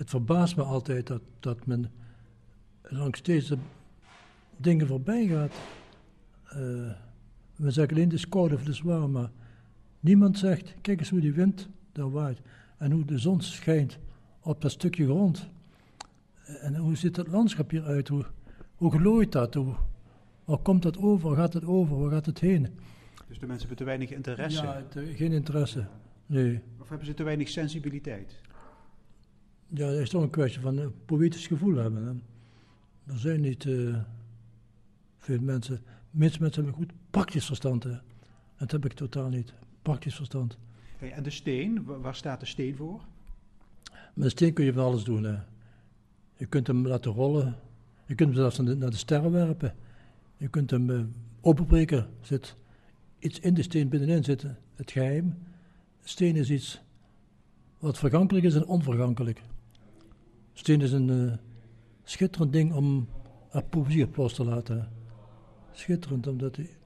[0.00, 1.90] het verbaast me altijd dat, dat men
[2.82, 3.58] langs deze
[4.56, 5.54] dingen voorbij gaat.
[6.44, 6.92] Uh,
[7.56, 9.30] we zeggen alleen de is koud of de zwaar, maar
[10.00, 12.40] niemand zegt, kijk eens hoe die wind daar waait
[12.78, 13.98] en hoe de zon schijnt
[14.40, 15.48] op dat stukje grond.
[16.44, 18.08] En hoe ziet het landschap hieruit?
[18.08, 18.24] Hoe,
[18.74, 19.54] hoe glooit dat?
[19.54, 19.74] Hoe,
[20.44, 21.28] waar komt dat over?
[21.28, 22.00] Waar gaat het over?
[22.00, 22.68] Waar gaat het heen?
[23.28, 24.62] Dus de mensen hebben te weinig interesse?
[24.62, 24.82] Ja,
[25.14, 25.86] geen interesse,
[26.26, 26.60] nee.
[26.78, 28.40] Of hebben ze te weinig sensibiliteit?
[29.72, 32.04] Ja, dat is toch een kwestie van een poëtisch gevoel hebben.
[32.04, 32.12] Hè.
[33.12, 33.96] Er zijn niet uh,
[35.18, 37.84] veel mensen, meeste mensen hebben goed praktisch verstand.
[37.84, 37.96] Hè.
[38.58, 39.52] Dat heb ik totaal niet.
[39.82, 40.58] Praktisch verstand.
[40.98, 43.00] Hey, en de steen, waar staat de steen voor?
[44.14, 45.24] Met de steen kun je van alles doen.
[45.24, 45.38] Hè.
[46.36, 47.56] Je kunt hem laten rollen.
[48.06, 49.74] Je kunt hem zelfs naar de, naar de sterren werpen.
[50.36, 51.00] Je kunt hem uh,
[51.40, 52.06] openbreken.
[52.20, 52.56] Zit
[53.18, 54.58] iets in de steen binnenin zitten.
[54.74, 55.38] Het geheim.
[56.02, 56.80] Steen is iets
[57.78, 59.42] wat vergankelijk is en onvergankelijk.
[60.60, 61.32] Steen is een uh,
[62.04, 63.08] schitterend ding om
[63.50, 64.92] er poëzie los te laten.
[65.72, 66.78] Schitterend, omdat hij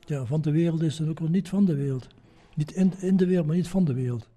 [0.00, 2.06] ja, van de wereld is en ook wel niet van de wereld.
[2.54, 4.28] Niet in, in de wereld, maar niet van de wereld.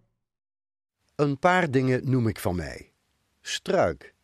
[1.15, 2.91] Een paar dingen noem ik van mij:
[3.41, 4.15] struik,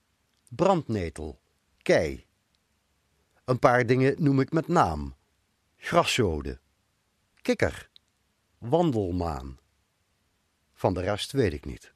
[0.49, 1.39] brandnetel,
[1.77, 2.25] kei.
[3.45, 5.15] Een paar dingen noem ik met naam:
[5.77, 6.59] graszode,
[7.41, 7.89] kikker,
[8.57, 9.59] wandelmaan.
[10.73, 11.93] Van de rest weet ik niet.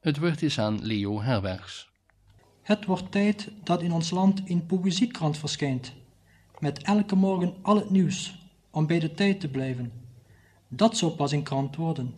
[0.00, 1.88] Het woord is aan Leo Herbergs.
[2.62, 5.92] Het wordt tijd dat in ons land een poëziekrant verschijnt.
[6.58, 8.38] Met elke morgen al het nieuws,
[8.70, 9.92] om bij de tijd te blijven.
[10.68, 12.14] Dat zou pas een krant worden.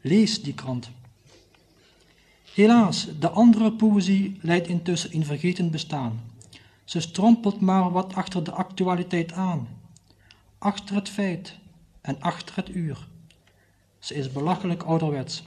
[0.00, 0.90] Lees die krant.
[2.54, 6.20] Helaas, de andere poëzie leidt intussen in vergeten bestaan.
[6.84, 9.68] Ze strompelt maar wat achter de actualiteit aan.
[10.58, 11.58] Achter het feit
[12.00, 13.08] en achter het uur.
[13.98, 15.42] Ze is belachelijk ouderwets.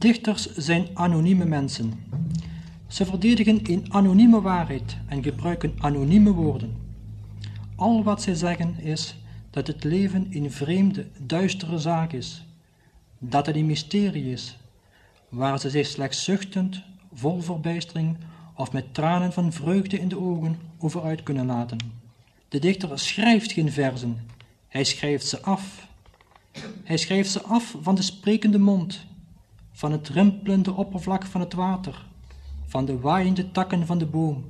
[0.00, 1.92] Dichters zijn anonieme mensen.
[2.86, 6.76] Ze verdedigen een anonieme waarheid en gebruiken anonieme woorden.
[7.76, 9.16] Al wat zij zeggen is
[9.50, 12.44] dat het leven een vreemde, duistere zaak is,
[13.18, 14.58] dat het een mysterie is,
[15.28, 16.82] waar ze zich slechts zuchtend,
[17.12, 18.16] vol verbijstering
[18.54, 21.78] of met tranen van vreugde in de ogen over uit kunnen laten.
[22.48, 24.18] De dichter schrijft geen verzen,
[24.68, 25.88] hij schrijft ze af.
[26.84, 29.08] Hij schrijft ze af van de sprekende mond,
[29.80, 32.06] van het rimpelende oppervlak van het water,
[32.66, 34.44] van de waaiende takken van de boom.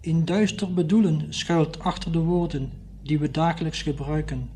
[0.00, 4.50] In duister bedoelen schuilt achter de woorden die we dagelijks gebruiken.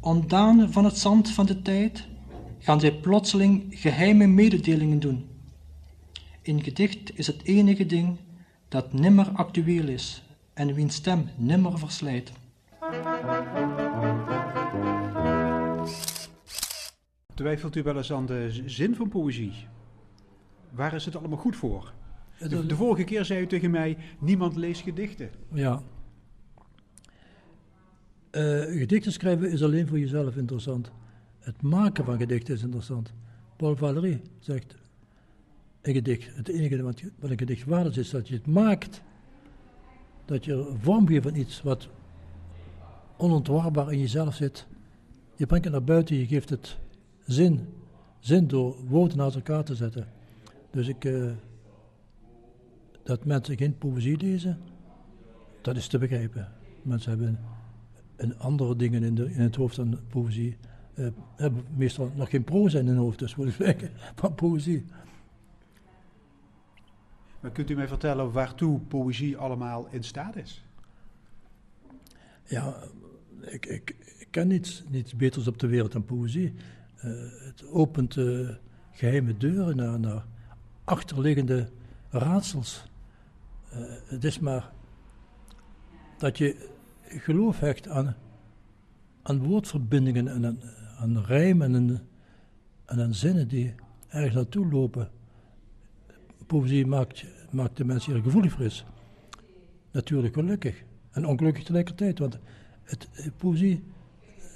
[0.00, 2.06] Ontdaan van het zand van de tijd
[2.58, 5.26] gaan zij plotseling geheime mededelingen doen.
[6.42, 8.16] In gedicht is het enige ding
[8.68, 10.22] dat nimmer actueel is
[10.54, 12.32] en wiens stem nimmer verslijt.
[17.36, 19.52] Twijfelt u wel eens aan de zin van poëzie?
[20.70, 21.92] Waar is het allemaal goed voor?
[22.38, 25.30] De, de vorige keer zei u tegen mij, niemand leest gedichten.
[25.52, 25.82] Ja.
[28.30, 30.90] Uh, gedichten schrijven is alleen voor jezelf interessant.
[31.38, 33.12] Het maken van gedichten is interessant.
[33.56, 34.76] Paul Valéry zegt,
[35.82, 39.02] een gedicht, het enige wat, wat een gedicht waard is, is dat je het maakt.
[40.24, 41.88] Dat je vorm geeft van iets wat
[43.16, 44.66] onontwarbaar in jezelf zit.
[45.34, 46.78] Je brengt het naar buiten, je geeft het
[47.26, 47.66] zin.
[48.18, 50.08] Zin door woorden naast elkaar te zetten.
[50.70, 51.32] Dus ik, uh,
[53.02, 54.58] dat mensen geen poëzie lezen,
[55.60, 56.52] dat is te begrijpen.
[56.82, 57.38] Mensen hebben
[58.16, 60.56] een andere dingen in, de, in het hoofd dan poëzie.
[60.94, 64.84] Uh, hebben meestal nog geen proza in hun hoofd, dus moet ik spreken van poëzie.
[67.40, 70.64] Maar kunt u mij vertellen waartoe poëzie allemaal in staat is?
[72.44, 72.76] Ja,
[73.40, 76.54] ik, ik, ik ken niets, niets beters op de wereld dan poëzie.
[77.04, 77.12] Uh,
[77.44, 78.16] het opent
[78.92, 80.24] geheime deuren naar, naar
[80.84, 81.68] achterliggende
[82.10, 82.84] raadsels.
[83.72, 84.72] Uh, het is maar
[86.18, 86.68] dat je
[87.08, 88.16] geloof hecht aan,
[89.22, 90.60] aan woordverbindingen en aan,
[90.98, 92.08] aan rijmen en,
[92.84, 93.74] en aan zinnen die
[94.08, 95.10] ergens naartoe lopen.
[96.46, 98.84] Poëzie maakt, maakt de mensen hier gevoelig voor is.
[99.90, 102.38] Natuurlijk gelukkig en ongelukkig tegelijkertijd, want
[102.82, 103.84] het, poëzie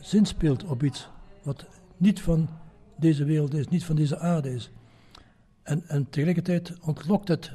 [0.01, 1.09] zinspeelt op iets
[1.43, 1.69] wat
[2.01, 2.49] niet van
[2.97, 4.71] deze wereld is, niet van deze aarde is.
[5.63, 7.53] En, en tegelijkertijd ontlokt het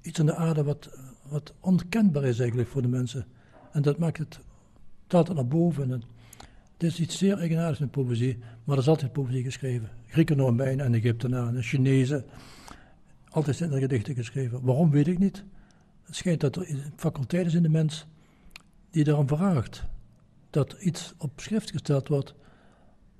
[0.00, 3.26] iets aan de aarde wat, wat onkenbaar is eigenlijk voor de mensen.
[3.72, 4.40] En dat maakt het,
[5.06, 5.92] taalt het naar boven.
[5.92, 6.02] En
[6.72, 9.88] het is iets zeer eigenaardigs met poëzie, maar er is altijd poëzie geschreven.
[10.06, 12.24] Grieken, Romeinen en Egyptenaren, Chinezen.
[13.28, 14.62] Altijd zijn er gedichten geschreven.
[14.62, 15.44] Waarom weet ik niet.
[16.02, 18.06] Het schijnt dat er faculteit is in de mens
[18.90, 19.84] die daarom vraagt
[20.50, 22.34] dat iets op schrift gesteld wordt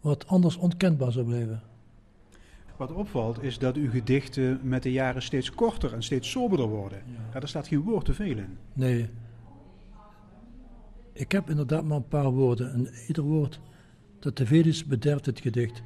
[0.01, 1.63] wat anders onkenbaar zou blijven.
[2.77, 6.99] Wat opvalt is dat uw gedichten met de jaren steeds korter en steeds soberder worden.
[7.07, 7.21] Ja.
[7.33, 8.59] ja daar staat geen woord te veel in.
[8.73, 9.09] Nee.
[11.13, 13.61] Ik heb inderdaad maar een paar woorden en ieder woord
[14.19, 15.83] dat te veel is bederft het gedicht.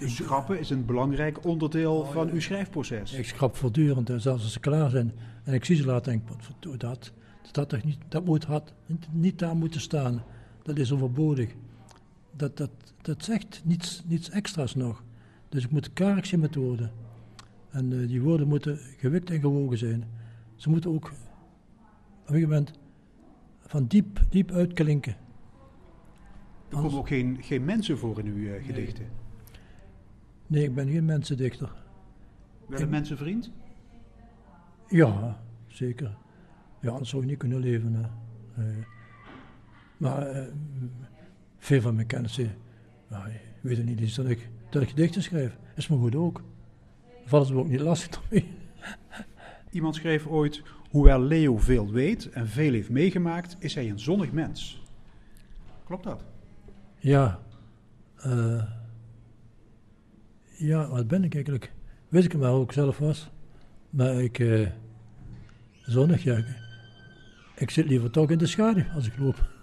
[0.00, 3.12] Schrappen is een belangrijk onderdeel oh, van uw schrijfproces.
[3.12, 5.12] Ik schrap voortdurend en zelfs als ze klaar zijn
[5.44, 6.36] en ik zie ze laten denk ik,
[6.80, 7.12] dat,
[7.52, 8.72] dat, dat, niet, dat moet had,
[9.10, 10.22] niet daar moeten staan.
[10.62, 11.54] Dat is overbodig.
[12.36, 12.70] Dat, dat,
[13.02, 15.04] dat zegt niets, niets extra's nog.
[15.48, 16.92] Dus ik moet karig zijn met woorden.
[17.70, 20.04] En uh, die woorden moeten gewikt en gewogen zijn.
[20.54, 22.78] Ze moeten ook op een gegeven moment
[23.66, 25.16] van diep, diep uitklinken.
[26.68, 29.04] Er komen ook geen, geen mensen voor in uw uh, gedichten?
[29.04, 29.10] Nee.
[30.46, 30.64] nee.
[30.64, 31.72] ik ben geen mensendichter.
[32.66, 32.90] Wel een ik...
[32.90, 33.50] mensenvriend?
[34.88, 36.16] Ja, zeker.
[36.80, 37.94] Ja, anders zou je niet kunnen leven.
[37.94, 38.06] Hè.
[38.62, 38.84] Nee.
[39.96, 40.46] Maar uh,
[41.64, 42.54] veel van mijn kennissen,
[43.08, 45.56] nou, ik weet het niet eens dat ik, dat ik gedichten schrijf.
[45.76, 46.42] Is me goed ook.
[47.24, 48.44] Vallen ze me ook niet lastig mee.
[49.70, 54.32] Iemand schreef ooit, hoewel Leo veel weet en veel heeft meegemaakt, is hij een zonnig
[54.32, 54.82] mens.
[55.84, 56.24] Klopt dat?
[56.98, 57.40] Ja.
[58.26, 58.62] Uh,
[60.56, 61.72] ja, wat ben ik eigenlijk?
[62.08, 63.30] Weet ik hem wel ik zelf was.
[63.90, 64.68] Maar ik, eh,
[65.82, 66.44] zonnig, ja.
[67.56, 69.53] Ik zit liever toch in de schaduw als ik loop.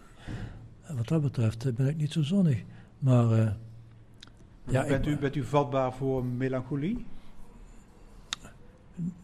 [1.02, 2.64] Wat dat betreft ben ik niet zo zonnig.
[3.00, 3.52] Maar eh,
[4.68, 7.06] ja, bent, ik- u, bent u vatbaar voor melancholie?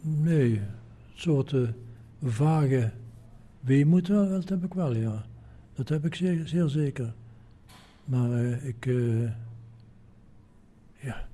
[0.01, 0.65] nee, een
[1.15, 1.61] soort eh,
[2.23, 2.91] vage
[3.59, 5.25] weemoed, wel, dat heb ik wel, ja.
[5.73, 7.13] Dat heb ik zeer, zeer zeker.
[8.05, 9.21] Maar eh, ik, eh,
[10.99, 11.27] ja,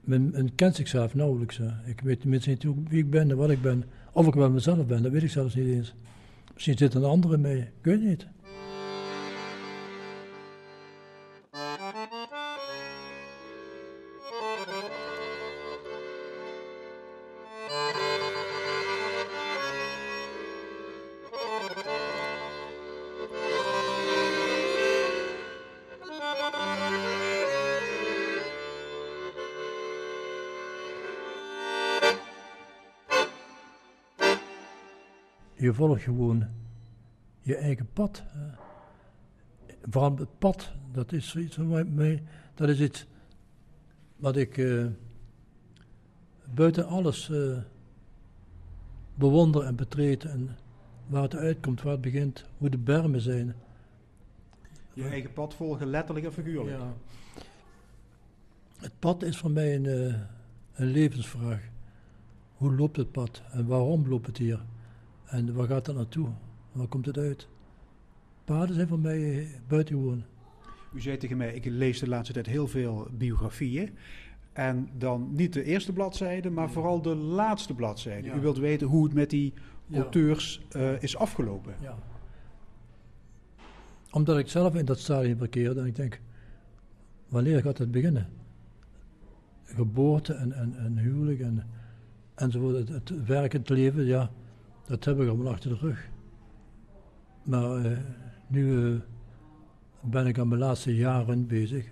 [0.00, 1.56] men, men kent zichzelf nauwelijks.
[1.56, 1.68] hè.
[1.84, 3.84] Ik weet tenminste niet hoe- wie ik ben en wat ik ben.
[4.12, 5.94] Of ik wel mezelf ben, dat weet ik zelfs niet eens.
[6.54, 8.26] Misschien zit een andere mee, ik weet het niet.
[35.66, 36.44] Je volgt gewoon
[37.40, 38.22] je eigen pad.
[39.90, 42.22] Vooral het pad, dat is mij, mij-
[42.54, 43.06] dat is iets
[44.16, 44.86] wat ik eh,
[46.54, 47.58] buiten alles eh,
[49.14, 50.24] bewonder en betreed.
[50.24, 50.56] En
[51.06, 53.54] waar het uitkomt, waar het begint, hoe de bermen zijn.
[54.92, 56.78] Je eigen pad volgen, letterlijk en figuurlijk.
[56.78, 56.92] Ja.
[58.80, 60.20] Het pad is voor mij een, eh,
[60.74, 61.62] een levensvraag.
[62.56, 64.60] Hoe loopt het pad en waarom loopt het hier?
[65.26, 66.28] En waar gaat het naartoe?
[66.72, 67.48] Waar komt het uit?
[68.44, 70.24] Paden zijn voor mij eh, buitengewoon.
[70.94, 73.90] U zei tegen mij, ik lees de laatste tijd heel veel biografieën.
[74.52, 78.28] En dan niet de eerste bladzijde, maar vooral de laatste bladzijde.
[78.28, 78.34] Ja.
[78.34, 79.52] U wilt weten hoe het met die
[79.86, 79.96] Ja.
[80.00, 81.74] auteurs eh, is afgelopen.
[81.80, 81.98] Ja.
[84.10, 86.20] Omdat ik zelf in dat stadium verkeerde en ik denk,
[87.28, 88.28] wanneer gaat het beginnen?
[89.64, 91.66] Geboorte en, en, en huwelijk en,
[92.34, 92.88] enzovoort.
[92.88, 94.30] Het, het leven, ja,
[94.86, 96.08] dat heb ik allemaal achter de rug.
[97.42, 97.98] Maar eh,
[98.46, 99.00] nu eh,
[100.00, 101.88] ben ik aan mijn laatste jaren bezig.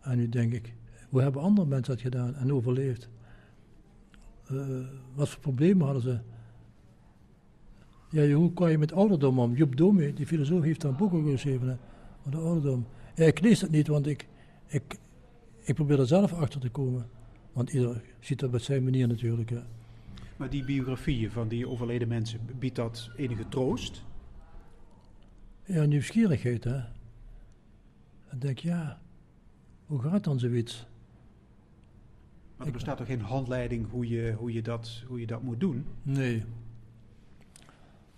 [0.00, 0.74] En nu denk ik,
[1.08, 3.08] hoe hebben andere mensen dat gedaan en overleefd?
[4.46, 4.56] Eh,
[5.14, 6.18] wat voor problemen hadden ze?
[8.10, 9.54] Ja, hoe kan je met ouderdom om?
[9.54, 11.78] Job Dome, die filosoof, heeft daar een boek geschreven
[12.18, 12.86] over de ouderdom.
[13.14, 14.28] Ik lees het niet, want ik,
[14.66, 14.98] ik,
[15.60, 17.06] ik probeer er zelf achter te komen.
[17.52, 19.50] Want ieder ziet dat op zijn manier natuurlijk.
[19.50, 19.60] Hè.
[20.36, 24.04] Maar die biografieën van die overleden mensen, biedt dat enige troost?
[25.64, 26.80] Ja, nieuwsgierigheid, hè.
[28.28, 29.00] Dan denk ik, ja,
[29.86, 30.86] hoe gaat dan zoiets?
[32.56, 35.60] Maar er bestaat toch geen handleiding hoe je, hoe je, dat, hoe je dat moet
[35.60, 35.86] doen?
[36.02, 36.44] Nee.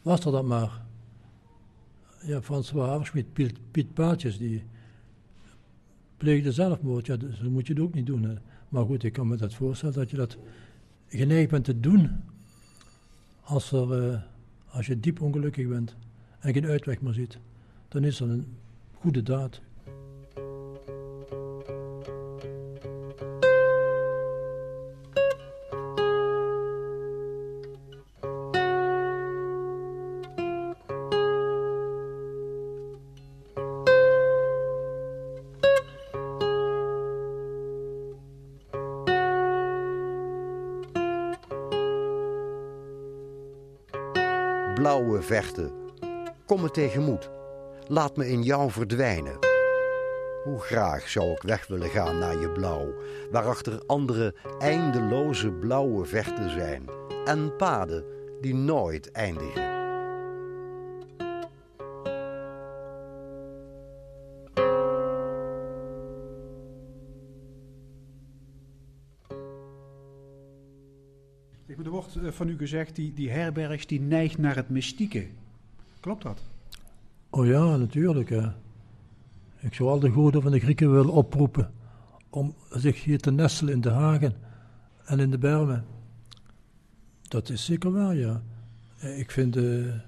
[0.02, 0.82] Was er dat maar.
[2.22, 4.64] Ja, Frans Waverschmidt, Piet, Piet Paatjes, die
[6.16, 7.06] pleegde zelfmoord.
[7.06, 8.22] Ja, dat moet je het ook niet doen.
[8.22, 8.34] Hè.
[8.68, 10.38] Maar goed, ik kan me dat voorstellen dat je dat
[11.09, 12.22] geneigd bent te doen
[13.40, 14.20] als, er, eh,
[14.68, 15.96] als je diep ongelukkig bent
[16.38, 17.38] en geen uitweg meer ziet.
[17.88, 18.57] Dan is dat een
[18.92, 19.61] goede daad.
[45.25, 45.72] Vechten,
[46.47, 47.31] kom me tegemoet.
[47.87, 49.39] Laat me in jou verdwijnen.
[50.45, 52.95] Hoe graag zou ik weg willen gaan naar je blauw,
[53.31, 56.89] waarachter andere eindeloze blauwe vechten zijn
[57.25, 58.05] en paden
[58.41, 59.74] die nooit eindigen.
[72.45, 75.26] Van u gezegd, die, die herbergs die neigt naar het mystieke.
[76.01, 76.42] Klopt dat?
[77.30, 78.30] Oh ja, natuurlijk.
[79.61, 81.70] Ik zou al de goden van de Grieken willen oproepen
[82.30, 84.32] om zich hier te nestelen in de hagen
[85.05, 85.84] en in de bermen.
[87.22, 88.42] Dat is zeker waar, ja.
[88.99, 90.01] Eh, Ik vind de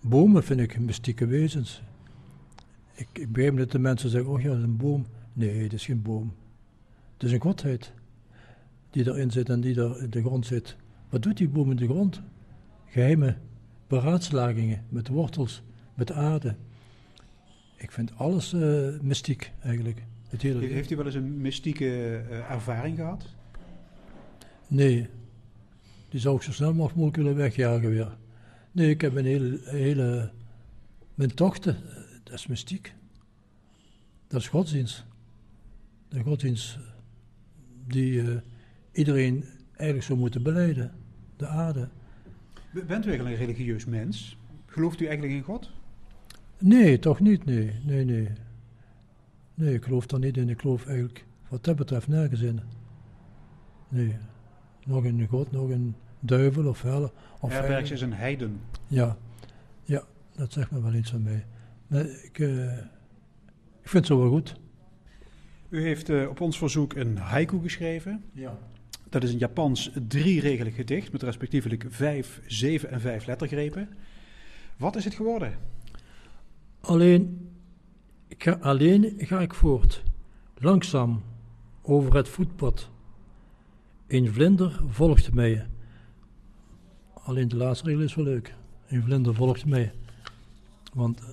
[0.00, 1.82] bomen vind ik mystieke wezens.
[2.94, 5.06] Ik, ik begrijp dat de mensen zeggen, oh ja, dat is een boom.
[5.32, 6.34] Nee, het is geen boom.
[7.12, 7.92] Het is een godheid
[8.90, 10.76] die erin zit en die er in de grond zit.
[11.14, 12.22] Wat doet die boom in de grond?
[12.86, 13.36] Geheime
[13.86, 15.62] beraadslagingen met wortels,
[15.94, 16.56] met aarde.
[17.76, 20.04] Ik vind alles eh, mystiek eigenlijk.
[20.28, 20.72] Het hele He-.
[20.72, 23.24] Heeft u wel eens een mystieke eh, ervaring gehad?
[24.66, 25.08] Nee,
[26.08, 28.16] die zou ik zo snel mogelijk willen wegjagen weer.
[28.72, 30.32] Nee, ik heb een hele, hele
[31.14, 32.94] mijn tochten, eh, dat is mystiek.
[34.26, 35.04] Dat is godsdienst.
[36.08, 36.78] De godsdienst
[37.86, 38.40] die
[38.92, 39.44] iedereen
[39.76, 41.02] eigenlijk zou moeten beleiden.
[41.36, 41.88] De aarde.
[42.72, 44.38] Bent u eigenlijk een religieus mens?
[44.66, 45.70] Gelooft u eigenlijk in God?
[46.58, 47.72] Nee, toch niet, nee.
[47.84, 48.28] Nee, nee.
[49.54, 50.48] Nee, ik geloof daar niet in.
[50.48, 52.60] Ik geloof eigenlijk wat dat betreft nergens in.
[53.88, 54.16] Nee.
[54.86, 57.12] Nog in God, nog in duivel of hel.
[57.40, 58.60] Of Herbergs is een heiden.
[58.86, 59.16] Ja,
[59.82, 60.02] ja,
[60.36, 61.46] dat zegt me wel iets van mij.
[61.86, 62.78] Maar ik, eh,
[63.82, 64.56] ik vind het zo wel goed.
[65.68, 68.24] U heeft eh, op ons verzoek een haiku geschreven.
[68.32, 68.58] Ja.
[69.14, 73.88] Dat is een Japans drieregelig gedicht met respectievelijk vijf, zeven en vijf lettergrepen.
[74.76, 75.58] Wat is het geworden?
[76.80, 77.50] Alleen,
[78.28, 80.02] ga, alleen ga ik voort,
[80.58, 81.22] langzaam,
[81.82, 82.90] over het voetpad.
[84.06, 85.66] Een vlinder volgt mij.
[87.12, 88.54] Alleen de laatste regel is wel leuk.
[88.86, 89.92] Een vlinder volgt mij.
[90.92, 91.26] Want eh,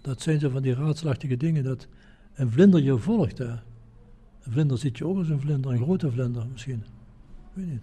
[0.00, 1.88] dat zijn zo van die raadselachtige dingen, dat
[2.34, 3.38] een vlinder je volgt.
[3.38, 3.50] Hè.
[4.42, 6.84] Een vlinder ziet je ook als een vlinder, een grote vlinder misschien.
[7.54, 7.82] Ik weet niet.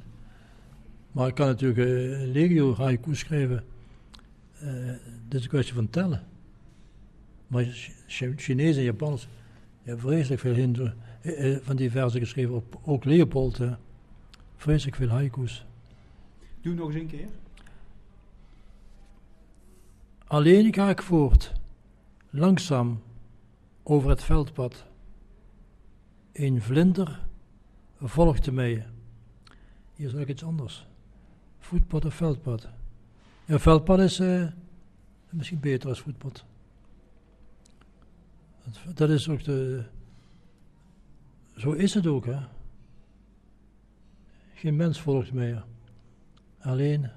[1.11, 3.63] Maar ik kan natuurlijk eh, legio haiku schrijven.
[4.59, 4.69] Eh,
[5.27, 6.23] dit is een kwestie van tellen.
[7.47, 9.27] Maar Ch- Ch- Chinezen en Japanners
[9.83, 10.91] hebben vreselijk veel Hindu,
[11.21, 12.53] eh, van die versen geschreven.
[12.55, 13.59] Ook, ook Leopold,
[14.55, 15.65] vreselijk veel haiku's.
[16.61, 17.27] Doe nog eens een keer.
[20.27, 21.53] Alleen ga ik voort,
[22.29, 23.01] langzaam,
[23.83, 24.85] over het veldpad.
[26.33, 27.19] Een vlinder
[28.01, 28.85] volgde mij.
[29.99, 30.87] Hier zeg ik iets anders.
[31.59, 32.67] Voetpad of veldpad?
[33.45, 34.47] Ja, veldpad is eh,
[35.29, 36.45] misschien beter als voetpad.
[38.63, 39.83] Dat, dat is ook de...
[41.55, 42.39] Zo is het ook, hè.
[44.53, 45.63] Geen mens volgt mij.
[46.59, 47.09] Alleen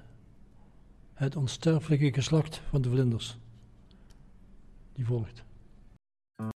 [1.13, 3.37] het onsterfelijke geslacht van de vlinders.
[4.93, 5.43] Die volgt.